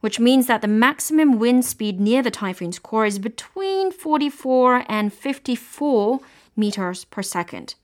which 0.00 0.20
means 0.20 0.46
that 0.46 0.60
the 0.60 0.68
maximum 0.68 1.38
wind 1.38 1.64
speed 1.64 2.00
near 2.00 2.22
the 2.22 2.30
typhoon's 2.30 2.78
core 2.78 3.06
is 3.06 3.18
between 3.18 3.90
44 3.90 4.84
and 4.90 5.10
54 5.10 6.20
meters 6.54 7.06
per 7.06 7.22
second. 7.22 7.76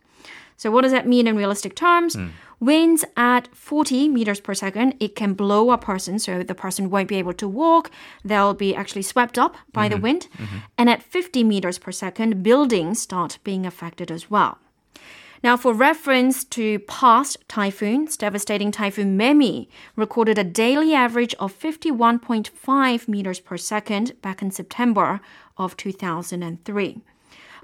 So, 0.60 0.70
what 0.70 0.82
does 0.82 0.92
that 0.92 1.08
mean 1.08 1.26
in 1.26 1.36
realistic 1.36 1.74
terms? 1.74 2.14
Mm. 2.14 2.32
Winds 2.60 3.02
at 3.16 3.48
40 3.56 4.10
meters 4.10 4.40
per 4.40 4.52
second, 4.52 4.94
it 5.00 5.16
can 5.16 5.32
blow 5.32 5.70
a 5.70 5.78
person, 5.78 6.18
so 6.18 6.42
the 6.42 6.54
person 6.54 6.90
won't 6.90 7.08
be 7.08 7.16
able 7.16 7.32
to 7.32 7.48
walk. 7.48 7.90
They'll 8.22 8.52
be 8.52 8.76
actually 8.76 9.00
swept 9.00 9.38
up 9.38 9.56
by 9.72 9.86
mm-hmm. 9.86 9.94
the 9.94 10.00
wind. 10.02 10.28
Mm-hmm. 10.36 10.58
And 10.76 10.90
at 10.90 11.02
50 11.02 11.44
meters 11.44 11.78
per 11.78 11.92
second, 11.92 12.42
buildings 12.42 13.00
start 13.00 13.38
being 13.42 13.64
affected 13.64 14.10
as 14.10 14.30
well. 14.30 14.58
Now, 15.42 15.56
for 15.56 15.72
reference 15.72 16.44
to 16.56 16.80
past 16.80 17.38
typhoons, 17.48 18.18
devastating 18.18 18.70
typhoon 18.70 19.16
Maemi 19.16 19.68
recorded 19.96 20.36
a 20.36 20.44
daily 20.44 20.92
average 20.92 21.34
of 21.36 21.58
51.5 21.58 23.08
meters 23.08 23.40
per 23.40 23.56
second 23.56 24.12
back 24.20 24.42
in 24.42 24.50
September 24.50 25.22
of 25.56 25.78
2003. 25.78 27.00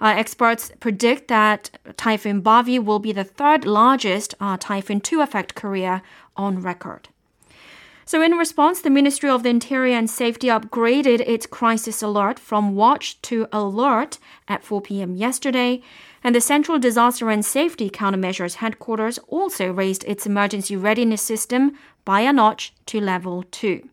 Uh, 0.00 0.14
experts 0.16 0.70
predict 0.80 1.28
that 1.28 1.70
Typhoon 1.96 2.42
Bavi 2.42 2.78
will 2.78 2.98
be 2.98 3.12
the 3.12 3.24
third 3.24 3.64
largest 3.64 4.34
uh, 4.40 4.56
typhoon 4.58 5.00
to 5.02 5.20
affect 5.20 5.54
Korea 5.54 6.02
on 6.36 6.60
record. 6.60 7.08
So, 8.08 8.22
in 8.22 8.32
response, 8.32 8.80
the 8.80 8.90
Ministry 8.90 9.28
of 9.28 9.42
the 9.42 9.48
Interior 9.48 9.96
and 9.96 10.08
Safety 10.08 10.46
upgraded 10.46 11.20
its 11.26 11.44
crisis 11.44 12.02
alert 12.02 12.38
from 12.38 12.76
watch 12.76 13.20
to 13.22 13.48
alert 13.52 14.18
at 14.46 14.62
4 14.62 14.80
p.m. 14.80 15.16
yesterday, 15.16 15.82
and 16.22 16.32
the 16.32 16.40
Central 16.40 16.78
Disaster 16.78 17.30
and 17.30 17.44
Safety 17.44 17.90
Countermeasures 17.90 18.56
Headquarters 18.56 19.18
also 19.26 19.72
raised 19.72 20.04
its 20.04 20.24
emergency 20.24 20.76
readiness 20.76 21.20
system 21.20 21.76
by 22.04 22.20
a 22.20 22.32
notch 22.32 22.72
to 22.86 23.00
level 23.00 23.42
2. 23.50 23.88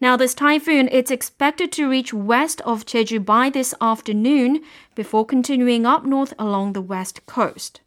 Now, 0.00 0.16
this 0.16 0.32
typhoon 0.32 0.88
it's 0.90 1.10
expected 1.10 1.70
to 1.72 1.88
reach 1.88 2.14
west 2.14 2.62
of 2.62 2.86
Jeju 2.86 3.22
by 3.22 3.50
this 3.50 3.74
afternoon 3.82 4.62
before 4.94 5.26
continuing 5.26 5.84
up 5.84 6.06
north 6.06 6.32
along 6.38 6.72
the 6.72 6.80
west 6.80 7.26
coast. 7.26 7.80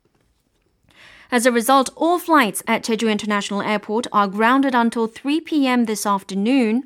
As 1.32 1.48
a 1.48 1.51
result, 1.51 1.89
all 1.96 2.20
flights 2.20 2.62
at 2.67 2.84
Jeju 2.84 3.12
International 3.12 3.63
Airport 3.63 4.05
are 4.12 4.27
grounded 4.27 4.75
until 4.75 5.08
3 5.08 5.41
p.m. 5.41 5.86
this 5.86 6.05
afternoon, 6.05 6.84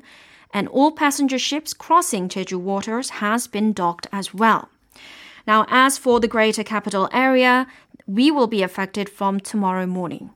and 0.54 0.66
all 0.68 0.92
passenger 0.92 1.38
ships 1.38 1.74
crossing 1.74 2.30
Jeju 2.30 2.58
waters 2.58 3.10
has 3.20 3.46
been 3.46 3.74
docked 3.74 4.06
as 4.10 4.32
well. 4.32 4.70
Now, 5.46 5.66
as 5.68 5.98
for 5.98 6.20
the 6.20 6.28
greater 6.28 6.64
capital 6.64 7.10
area, 7.12 7.66
we 8.06 8.30
will 8.30 8.46
be 8.46 8.62
affected 8.62 9.10
from 9.10 9.40
tomorrow 9.40 9.84
morning. 9.84 10.30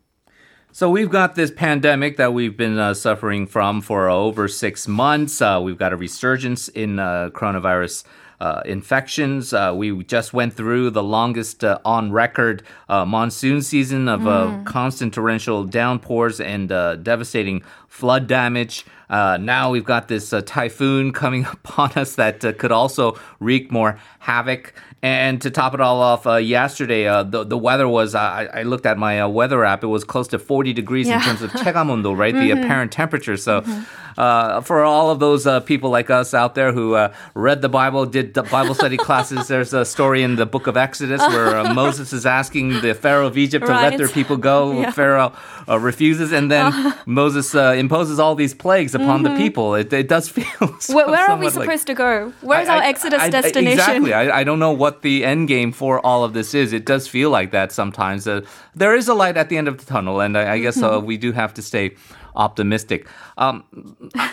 So 0.74 0.88
we've 0.88 1.10
got 1.10 1.34
this 1.34 1.50
pandemic 1.50 2.16
that 2.16 2.32
we've 2.32 2.56
been 2.56 2.78
uh, 2.78 2.94
suffering 2.94 3.46
from 3.46 3.82
for 3.82 4.08
over 4.08 4.48
six 4.48 4.88
months. 4.88 5.42
Uh, 5.42 5.60
we've 5.62 5.76
got 5.76 5.92
a 5.92 5.96
resurgence 5.96 6.68
in 6.68 6.98
uh, 6.98 7.28
coronavirus. 7.34 8.04
Uh, 8.42 8.60
infections. 8.64 9.52
Uh, 9.52 9.72
we 9.72 10.02
just 10.02 10.32
went 10.32 10.52
through 10.52 10.90
the 10.90 11.02
longest 11.02 11.62
uh, 11.62 11.78
on 11.84 12.10
record 12.10 12.60
monsoon 12.88 13.62
season 13.62 14.08
of 14.08 14.64
constant 14.64 15.14
torrential 15.14 15.62
downpours 15.62 16.40
and 16.40 16.68
devastating 17.04 17.62
flood 17.86 18.26
damage. 18.26 18.84
now 19.08 19.70
we've 19.70 19.84
got 19.84 20.08
this 20.08 20.34
typhoon 20.44 21.12
coming 21.12 21.44
upon 21.52 21.92
us 21.92 22.16
that 22.16 22.40
could 22.58 22.72
also 22.72 23.16
wreak 23.38 23.70
more 23.70 23.96
havoc. 24.18 24.74
And 25.04 25.42
to 25.42 25.50
top 25.50 25.74
it 25.74 25.80
all 25.80 26.00
off, 26.00 26.28
uh, 26.28 26.36
yesterday 26.36 27.08
uh, 27.08 27.24
the 27.24 27.42
the 27.42 27.58
weather 27.58 27.88
was. 27.88 28.14
Uh, 28.14 28.20
I, 28.20 28.44
I, 28.60 28.62
looked 28.62 28.86
at 28.86 28.98
my 28.98 29.20
uh, 29.20 29.26
weather 29.26 29.64
app. 29.64 29.82
It 29.82 29.88
was 29.88 30.04
close 30.04 30.28
to 30.28 30.38
40 30.38 30.72
degrees 30.72 31.08
yeah. 31.08 31.16
in 31.16 31.22
terms 31.22 31.42
of 31.42 31.50
chegamundo, 31.62 32.16
right? 32.16 32.32
mm-hmm. 32.32 32.46
The 32.46 32.50
apparent 32.52 32.92
temperature. 32.92 33.36
So, 33.36 33.62
mm-hmm. 33.62 34.60
for 34.62 34.84
all 34.84 35.10
of 35.10 35.18
those 35.18 35.44
uh, 35.44 35.58
people 35.58 35.90
like 35.90 36.08
us 36.08 36.34
out 36.34 36.54
there 36.54 36.70
who 36.70 36.96
read 37.34 37.62
the 37.62 37.68
Bible, 37.68 38.06
did 38.06 38.31
Bible 38.34 38.74
study 38.74 38.96
classes, 38.96 39.48
there's 39.48 39.74
a 39.74 39.84
story 39.84 40.22
in 40.22 40.36
the 40.36 40.46
Book 40.46 40.66
of 40.66 40.76
Exodus 40.76 41.20
where 41.20 41.74
Moses 41.82 42.12
is 42.12 42.24
asking 42.24 42.80
the 42.80 42.94
Pharaoh 42.94 43.26
of 43.26 43.36
Egypt 43.36 43.68
right. 43.68 43.74
to 43.74 43.90
let 43.90 43.98
their 43.98 44.08
people 44.08 44.36
go. 44.36 44.62
Yeah. 44.82 44.90
Pharaoh 44.90 45.32
refuses, 45.68 46.32
and 46.32 46.50
then 46.50 46.94
Moses 47.06 47.54
imposes 47.54 48.18
all 48.18 48.34
these 48.34 48.54
plagues 48.54 48.94
upon 48.94 49.22
mm-hmm. 49.22 49.34
the 49.34 49.38
people. 49.38 49.74
It, 49.74 49.92
it 49.92 50.08
does 50.08 50.28
feel. 50.36 50.46
where, 50.88 51.06
where 51.06 51.30
are 51.30 51.36
we 51.36 51.50
supposed 51.50 51.68
like, 51.68 51.84
to 51.86 51.94
go? 51.94 52.32
Where's 52.40 52.68
I, 52.68 52.76
our 52.76 52.82
Exodus 52.82 53.20
I, 53.20 53.28
destination? 53.28 53.78
exactly. 53.78 54.12
I, 54.12 54.40
I 54.40 54.44
don't 54.44 54.58
know 54.58 54.72
what 54.72 55.02
the 55.02 55.24
end 55.24 55.48
game 55.48 55.72
for 55.72 56.04
all 56.04 56.24
of 56.24 56.32
this 56.32 56.54
is. 56.54 56.72
It 56.72 56.86
does 56.86 57.06
feel 57.06 57.30
like 57.30 57.50
that 57.50 57.72
sometimes. 57.72 58.26
Uh, 58.26 58.40
there 58.74 58.94
is 58.94 59.08
a 59.08 59.14
light 59.14 59.36
at 59.36 59.48
the 59.48 59.56
end 59.56 59.68
of 59.68 59.78
the 59.78 59.84
tunnel, 59.84 60.20
and 60.20 60.38
I, 60.38 60.54
I 60.54 60.58
guess 60.58 60.82
uh, 60.82 61.00
we 61.02 61.16
do 61.16 61.32
have 61.32 61.52
to 61.54 61.62
stay 61.62 61.96
optimistic. 62.34 63.08
Um, 63.38 63.64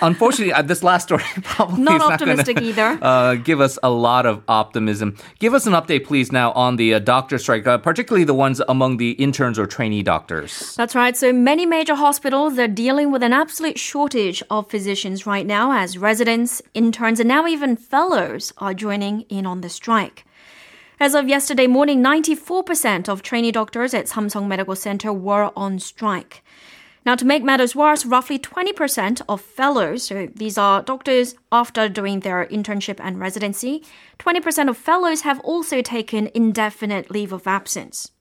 unfortunately, 0.02 0.54
uh, 0.54 0.62
this 0.62 0.84
last 0.84 1.04
story 1.04 1.24
probably 1.44 1.82
not 1.82 1.96
is 1.96 2.00
not 2.00 2.12
optimistic 2.14 2.56
gonna, 2.56 2.68
either. 2.68 3.00
Uh, 3.10 3.36
give 3.36 3.60
us 3.60 3.80
a 3.82 3.90
lot 3.90 4.26
of 4.26 4.44
optimism. 4.48 5.18
Give 5.40 5.54
us 5.54 5.66
an 5.66 5.74
update, 5.74 6.06
please, 6.06 6.32
now 6.32 6.52
on 6.52 6.76
the 6.76 6.94
uh, 6.94 7.00
doctor 7.00 7.38
strike, 7.38 7.66
uh, 7.66 7.78
particularly 7.78 8.24
the 8.24 8.34
ones 8.34 8.62
among 8.68 8.98
the 8.98 9.12
interns 9.12 9.58
or 9.58 9.66
trainee 9.66 10.04
doctors. 10.04 10.76
That's 10.76 10.96
right. 10.96 11.18
So 11.18 11.34
many 11.34 11.66
major 11.66 11.96
hospitals 11.96 12.60
are 12.60 12.68
dealing 12.68 13.12
with 13.12 13.24
an 13.24 13.34
absolute 13.34 13.80
shortage 13.80 14.44
of 14.50 14.70
physicians 14.70 15.26
right 15.26 15.46
now, 15.46 15.72
as 15.72 15.98
residents, 15.98 16.62
interns, 16.74 17.20
and 17.20 17.28
now 17.28 17.48
even 17.48 17.76
fellows 17.76 18.54
are 18.58 18.74
joining 18.74 19.22
in 19.22 19.46
on 19.46 19.62
the 19.62 19.70
strike. 19.70 20.26
As 21.02 21.16
of 21.16 21.30
yesterday 21.30 21.66
morning, 21.66 22.04
94% 22.04 23.08
of 23.08 23.22
trainee 23.22 23.54
doctors 23.54 23.94
at 23.94 24.08
Samsung 24.08 24.48
Medical 24.48 24.76
Center 24.76 25.14
were 25.14 25.50
on 25.56 25.80
strike. 25.80 26.44
Now, 27.06 27.16
to 27.16 27.26
make 27.26 27.44
matters 27.44 27.76
worse, 27.76 28.06
roughly 28.06 28.38
20% 28.38 29.22
of 29.30 29.42
fellows, 29.42 30.04
so 30.04 30.28
these 30.36 30.58
are 30.58 30.84
doctors 30.84 31.36
after 31.52 31.88
doing 31.88 32.20
their 32.20 32.46
internship 32.48 33.00
and 33.00 33.20
residency, 33.20 33.84
20% 34.20 34.70
of 34.70 34.78
fellows 34.78 35.22
have 35.22 35.40
also 35.40 35.82
taken 35.82 36.30
indefinite 36.34 37.10
leave 37.10 37.32
of 37.32 37.48
absence. 37.48 38.12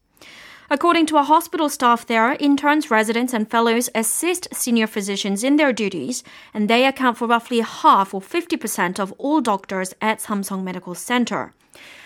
According 0.70 1.06
to 1.06 1.16
a 1.16 1.22
hospital 1.22 1.70
staff 1.70 2.06
there, 2.06 2.36
interns, 2.38 2.90
residents, 2.90 3.32
and 3.32 3.50
fellows 3.50 3.88
assist 3.94 4.54
senior 4.54 4.86
physicians 4.86 5.42
in 5.42 5.56
their 5.56 5.72
duties, 5.72 6.22
and 6.52 6.68
they 6.68 6.84
account 6.84 7.16
for 7.16 7.26
roughly 7.26 7.60
half 7.60 8.12
or 8.12 8.20
50% 8.20 9.00
of 9.00 9.12
all 9.12 9.40
doctors 9.40 9.94
at 10.02 10.20
Samsung 10.20 10.62
Medical 10.62 10.94
Center. 10.94 11.54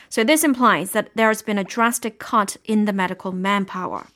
So 0.08 0.22
this 0.22 0.44
implies 0.44 0.92
that 0.92 1.10
there 1.16 1.28
has 1.28 1.42
been 1.42 1.58
a 1.58 1.64
drastic 1.64 2.20
cut 2.20 2.56
in 2.64 2.84
the 2.84 2.92
medical 2.92 3.32
manpower. 3.32 4.06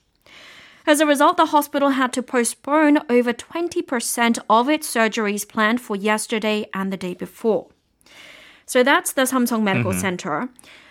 As 0.87 1.01
a 1.01 1.07
result, 1.07 1.37
the 1.37 1.47
hospital 1.47 1.91
had 1.91 2.13
to 2.13 2.23
postpone 2.23 2.99
over 3.11 3.33
20% 3.33 4.39
of 4.49 4.69
its 4.69 4.95
surgeries 4.95 5.49
planned 5.49 5.81
for 5.81 5.97
yesterday 5.97 6.69
and 6.73 6.93
the 6.93 6.97
day 6.97 7.13
before. 7.13 7.67
So 8.67 8.85
that's 8.85 9.13
the 9.13 9.23
Samsung 9.23 9.63
Medical 9.63 9.91
mm-hmm. 9.91 10.01
Center. 10.01 10.49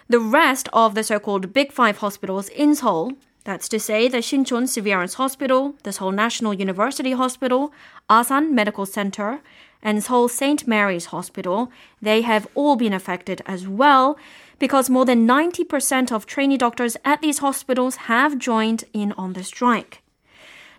The 0.10 0.20
rest 0.20 0.68
of 0.74 0.96
the 0.96 1.04
so 1.04 1.18
called 1.20 1.54
Big 1.54 1.72
Five 1.72 1.98
hospitals 1.98 2.50
in 2.50 2.76
Seoul, 2.76 3.14
that's 3.46 3.70
to 3.70 3.80
say 3.80 4.08
the 4.08 4.18
Shinchon 4.18 4.68
Severance 4.68 5.14
Hospital, 5.14 5.76
the 5.84 5.94
Seoul 5.94 6.12
National 6.12 6.54
University 6.54 7.12
Hospital, 7.14 7.72
Asan 8.10 8.54
Medical 8.54 8.86
Center, 8.86 9.40
and 9.82 10.04
Seoul 10.04 10.28
St. 10.28 10.68
Mary's 10.68 11.06
Hospital, 11.06 11.72
they 12.02 12.22
have 12.24 12.48
all 12.56 12.76
been 12.76 12.92
affected 12.92 13.42
as 13.46 13.68
well 13.68 14.18
because 14.58 14.90
more 14.90 15.06
than 15.06 15.28
90% 15.28 16.12
of 16.12 16.26
trainee 16.26 16.58
doctors 16.58 16.98
at 17.06 17.22
these 17.22 17.38
hospitals 17.38 17.96
have 18.08 18.40
joined 18.40 18.84
in 18.94 19.12
on 19.14 19.34
the 19.34 19.44
strike. 19.44 20.02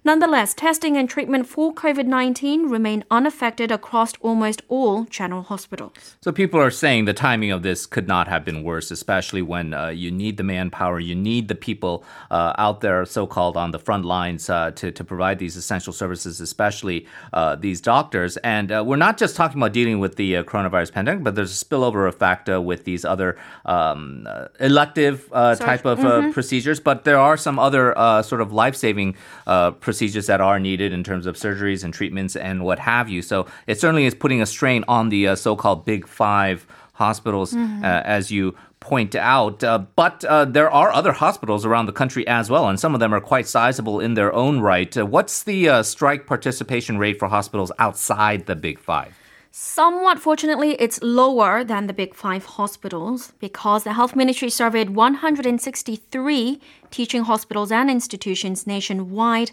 Nonetheless, 0.07 0.55
testing 0.55 0.97
and 0.97 1.11
treatment 1.11 1.49
for 1.49 1.75
COVID 1.75 2.07
19 2.07 2.69
remain 2.69 3.03
unaffected 3.11 3.73
across 3.73 4.13
almost 4.21 4.63
all 4.69 5.03
general 5.07 5.43
hospitals. 5.43 6.17
So, 6.21 6.31
people 6.31 6.61
are 6.61 6.71
saying 6.71 7.07
the 7.07 7.13
timing 7.13 7.51
of 7.51 7.65
this 7.65 7.87
could 7.87 8.07
not 8.07 8.29
have 8.29 8.45
been 8.45 8.63
worse, 8.63 8.93
especially 8.93 9.43
when 9.43 9.75
uh, 9.75 9.89
you 9.89 10.13
need 10.13 10.37
the 10.37 10.45
manpower, 10.45 11.01
you 11.01 11.17
need 11.17 11.49
the 11.49 11.57
people 11.57 12.05
uh, 12.31 12.53
out 12.57 12.83
there, 12.83 13.05
so 13.05 13.27
called 13.27 13.57
on 13.57 13.73
the 13.73 13.81
front 13.81 14.05
lines, 14.05 14.49
uh, 14.49 14.71
to, 14.77 14.93
to 14.93 15.03
provide 15.03 15.41
these 15.41 15.57
essential 15.57 15.93
services, 15.93 16.41
especially 16.41 17.05
uh, 17.33 17.57
these 17.57 17.81
doctors. 17.81 18.37
And 18.45 18.71
uh, 18.71 18.85
we're 18.87 18.95
not 18.95 19.19
just 19.19 19.35
talking 19.35 19.61
about 19.61 19.73
dealing 19.73 19.99
with 19.99 20.15
the 20.15 20.37
uh, 20.37 20.45
coronavirus 20.45 20.93
pandemic, 20.93 21.25
but 21.25 21.35
there's 21.35 21.61
a 21.61 21.65
spillover 21.65 22.09
effect 22.09 22.49
with 22.49 22.85
these 22.85 23.05
other 23.05 23.37
um, 23.65 24.29
elective 24.61 25.29
type 25.31 25.85
of 25.85 25.99
mm-hmm. 25.99 26.31
procedures. 26.31 26.79
But 26.79 27.03
there 27.03 27.19
are 27.19 27.37
some 27.37 27.59
other 27.59 27.93
sort 28.23 28.41
of 28.41 28.53
life 28.53 28.77
saving 28.77 29.17
procedures 29.45 29.96
procedures 29.97 30.27
that 30.27 30.43
are 30.43 30.61
needed 30.61 30.93
in 30.93 31.03
terms 31.03 31.25
of 31.25 31.37
surgeries 31.37 31.83
and 31.83 31.95
treatments 31.95 32.37
and 32.37 32.63
what 32.63 32.79
have 32.79 33.09
you. 33.09 33.23
So 33.23 33.47
it 33.67 33.81
certainly 33.81 34.05
is 34.05 34.15
putting 34.15 34.43
a 34.43 34.47
strain 34.47 34.85
on 34.89 35.09
the 35.09 35.29
uh, 35.29 35.37
so-called 35.37 35.87
big 35.87 36.07
five 36.07 36.67
hospitals, 36.93 37.55
mm-hmm. 37.55 37.83
uh, 37.83 38.03
as 38.05 38.31
you 38.31 38.55
point 38.79 39.15
out. 39.15 39.65
Uh, 39.65 39.79
but 39.97 40.23
uh, 40.25 40.45
there 40.45 40.71
are 40.71 40.93
other 40.93 41.13
hospitals 41.13 41.65
around 41.65 41.87
the 41.87 41.93
country 41.93 42.27
as 42.27 42.51
well, 42.51 42.69
and 42.69 42.79
some 42.79 42.93
of 42.93 43.01
them 43.01 43.15
are 43.15 43.23
quite 43.23 43.49
sizable 43.49 44.01
in 44.01 44.15
their 44.15 44.33
own 44.35 44.61
right. 44.61 44.97
Uh, 44.97 45.07
what's 45.07 45.45
the 45.45 45.69
uh, 45.69 45.83
strike 45.83 46.27
participation 46.27 46.99
rate 46.99 47.19
for 47.19 47.29
hospitals 47.29 47.73
outside 47.79 48.45
the 48.45 48.55
big 48.55 48.79
five? 48.79 49.15
Somewhat 49.59 50.19
fortunately, 50.19 50.73
it's 50.75 51.03
lower 51.03 51.65
than 51.65 51.87
the 51.87 51.95
big 51.95 52.15
five 52.15 52.45
hospitals 52.45 53.33
because 53.41 53.85
the 53.85 53.95
health 53.95 54.15
ministry 54.15 54.51
surveyed 54.51 54.91
163 54.91 56.61
teaching 56.91 57.23
hospitals 57.25 57.73
and 57.73 57.91
institutions 57.91 58.67
nationwide 58.67 59.53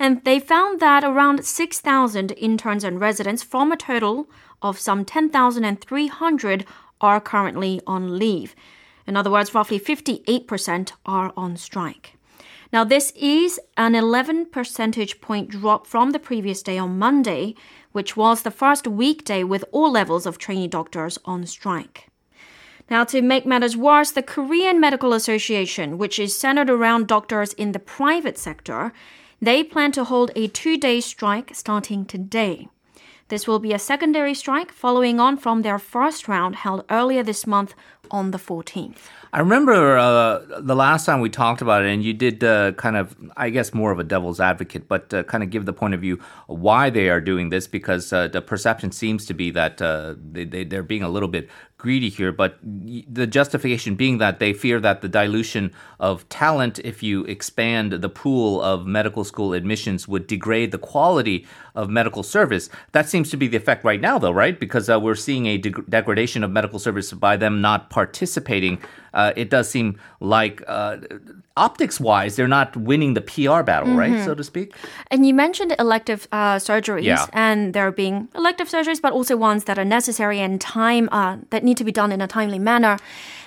and 0.00 0.24
they 0.24 0.40
found 0.40 0.80
that 0.80 1.04
around 1.04 1.44
6,000 1.44 2.32
interns 2.32 2.82
and 2.82 3.00
residents 3.00 3.44
from 3.44 3.70
a 3.70 3.76
total 3.76 4.28
of 4.62 4.80
some 4.80 5.04
10,300 5.04 6.66
are 7.00 7.20
currently 7.20 7.80
on 7.86 8.18
leave. 8.18 8.56
In 9.06 9.16
other 9.16 9.30
words, 9.30 9.54
roughly 9.54 9.78
58% 9.78 10.90
are 11.06 11.32
on 11.36 11.56
strike. 11.56 12.16
Now, 12.72 12.82
this 12.82 13.12
is 13.12 13.60
an 13.76 13.94
11 13.94 14.46
percentage 14.46 15.20
point 15.20 15.50
drop 15.50 15.86
from 15.86 16.10
the 16.10 16.18
previous 16.18 16.62
day 16.62 16.78
on 16.78 16.98
Monday, 16.98 17.54
which 17.96 18.14
was 18.14 18.42
the 18.42 18.50
first 18.50 18.86
weekday 18.86 19.42
with 19.42 19.64
all 19.72 19.90
levels 19.90 20.26
of 20.26 20.36
trainee 20.36 20.68
doctors 20.68 21.18
on 21.24 21.46
strike. 21.46 22.08
Now, 22.90 23.04
to 23.04 23.22
make 23.22 23.46
matters 23.46 23.74
worse, 23.74 24.10
the 24.10 24.22
Korean 24.22 24.78
Medical 24.78 25.14
Association, 25.14 25.96
which 25.96 26.18
is 26.18 26.38
centered 26.38 26.68
around 26.68 27.08
doctors 27.08 27.54
in 27.54 27.72
the 27.72 27.78
private 27.78 28.36
sector, 28.36 28.92
they 29.40 29.64
plan 29.64 29.92
to 29.92 30.04
hold 30.04 30.30
a 30.36 30.46
two 30.48 30.76
day 30.76 31.00
strike 31.00 31.54
starting 31.54 32.04
today. 32.04 32.68
This 33.28 33.48
will 33.48 33.58
be 33.58 33.72
a 33.72 33.78
secondary 33.78 34.34
strike 34.34 34.70
following 34.70 35.18
on 35.18 35.36
from 35.36 35.62
their 35.62 35.80
first 35.80 36.28
round 36.28 36.54
held 36.54 36.84
earlier 36.88 37.24
this 37.24 37.44
month 37.44 37.74
on 38.10 38.30
the 38.30 38.38
14th. 38.38 38.98
I 39.32 39.40
remember 39.40 39.98
uh, 39.98 40.60
the 40.60 40.76
last 40.76 41.04
time 41.04 41.20
we 41.20 41.28
talked 41.28 41.60
about 41.60 41.84
it, 41.84 41.88
and 41.88 42.02
you 42.02 42.14
did 42.14 42.42
uh, 42.42 42.72
kind 42.72 42.96
of, 42.96 43.16
I 43.36 43.50
guess, 43.50 43.74
more 43.74 43.90
of 43.90 43.98
a 43.98 44.04
devil's 44.04 44.40
advocate, 44.40 44.88
but 44.88 45.12
uh, 45.12 45.24
kind 45.24 45.42
of 45.42 45.50
give 45.50 45.66
the 45.66 45.72
point 45.72 45.92
of 45.92 46.00
view 46.00 46.20
why 46.46 46.88
they 46.88 47.10
are 47.10 47.20
doing 47.20 47.50
this 47.50 47.66
because 47.66 48.12
uh, 48.12 48.28
the 48.28 48.40
perception 48.40 48.92
seems 48.92 49.26
to 49.26 49.34
be 49.34 49.50
that 49.50 49.82
uh, 49.82 50.14
they, 50.16 50.44
they, 50.44 50.76
are 50.76 50.82
being 50.82 51.02
a 51.02 51.08
little 51.08 51.28
bit 51.28 51.50
greedy 51.76 52.08
here, 52.08 52.32
but 52.32 52.58
the 52.62 53.26
justification 53.26 53.94
being 53.96 54.18
that 54.18 54.38
they 54.38 54.52
fear 54.52 54.80
that 54.80 55.02
the 55.02 55.08
dilution 55.08 55.72
of 56.00 56.26
talent, 56.28 56.78
if 56.78 57.02
you 57.02 57.24
expand 57.24 57.92
the 57.92 58.08
pool 58.08 58.62
of 58.62 58.86
medical 58.86 59.24
school 59.24 59.52
admissions, 59.52 60.08
would 60.08 60.26
degrade 60.26 60.70
the 60.70 60.78
quality 60.78 61.46
of 61.76 61.88
medical 61.88 62.22
service. 62.22 62.68
That 62.92 63.08
seems 63.08 63.30
to 63.30 63.36
be 63.36 63.46
the 63.48 63.56
effect 63.56 63.84
right 63.84 64.00
now, 64.00 64.18
though, 64.18 64.32
right? 64.32 64.58
Because 64.58 64.88
uh, 64.90 64.98
we're 64.98 65.14
seeing 65.14 65.46
a 65.46 65.58
deg- 65.58 65.88
degradation 65.88 66.42
of 66.42 66.50
medical 66.50 66.78
service 66.78 67.12
by 67.12 67.36
them 67.36 67.60
not 67.60 67.90
participating. 67.90 68.78
Uh, 69.14 69.32
it 69.36 69.48
does 69.50 69.68
seem 69.68 69.98
like 70.20 70.62
uh, 70.66 70.96
optics 71.56 71.98
wise, 72.00 72.36
they're 72.36 72.48
not 72.48 72.76
winning 72.76 73.14
the 73.14 73.20
PR 73.22 73.62
battle, 73.62 73.94
right? 73.94 74.24
So 74.24 74.34
to 74.34 74.44
speak. 74.44 74.74
And 75.10 75.26
you 75.26 75.32
mentioned 75.32 75.74
elective 75.78 76.28
uh, 76.32 76.56
surgeries, 76.56 77.04
Yeah. 77.04 77.26
and 77.32 77.72
there 77.72 77.86
are 77.86 77.92
being 77.92 78.28
elective 78.34 78.68
surgeries, 78.68 79.00
but 79.00 79.12
also 79.12 79.36
ones 79.36 79.64
that 79.64 79.78
are 79.78 79.84
necessary 79.84 80.38
and 80.40 80.60
time 80.60 81.08
uh, 81.12 81.38
that 81.50 81.64
need 81.64 81.76
to 81.78 81.84
be 81.84 81.92
done 81.92 82.12
in 82.12 82.20
a 82.20 82.26
timely 82.26 82.58
manner. 82.58 82.98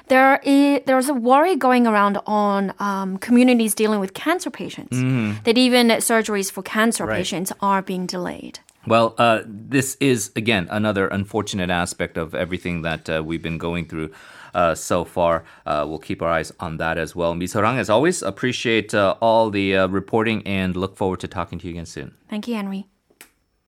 There 0.09 0.39
is 0.43 0.81
there's 0.85 1.09
a 1.09 1.13
worry 1.13 1.55
going 1.55 1.87
around 1.87 2.19
on 2.25 2.73
um, 2.79 3.17
communities 3.17 3.73
dealing 3.75 3.99
with 3.99 4.13
cancer 4.13 4.49
patients 4.49 4.97
that 5.45 5.57
even 5.57 5.87
surgeries 5.87 6.51
for 6.51 6.63
cancer. 6.63 7.05
Right. 7.05 7.17
patients 7.17 7.51
are 7.61 7.81
being 7.81 8.05
delayed. 8.05 8.59
Well, 8.87 9.13
uh, 9.17 9.41
this 9.45 9.97
is, 9.99 10.31
again, 10.35 10.67
another 10.71 11.07
unfortunate 11.07 11.69
aspect 11.69 12.17
of 12.17 12.33
everything 12.33 12.81
that 12.83 13.09
uh, 13.09 13.21
we've 13.23 13.41
been 13.41 13.57
going 13.57 13.85
through 13.87 14.11
uh, 14.53 14.73
so 14.73 15.03
far. 15.03 15.43
Uh, 15.65 15.85
we'll 15.87 15.99
keep 15.99 16.21
our 16.21 16.29
eyes 16.29 16.51
on 16.59 16.77
that 16.77 16.97
as 16.97 17.15
well. 17.15 17.35
Misorang, 17.35 17.77
as 17.77 17.89
always, 17.89 18.21
appreciate 18.23 18.93
uh, 18.93 19.15
all 19.21 19.49
the 19.49 19.75
uh, 19.75 19.87
reporting 19.87 20.41
and 20.47 20.75
look 20.75 20.95
forward 20.95 21.19
to 21.19 21.27
talking 21.27 21.59
to 21.59 21.67
you 21.67 21.73
again 21.73 21.85
soon. 21.85 22.15
Thank 22.29 22.47
you, 22.47 22.55
Henry. 22.55 22.87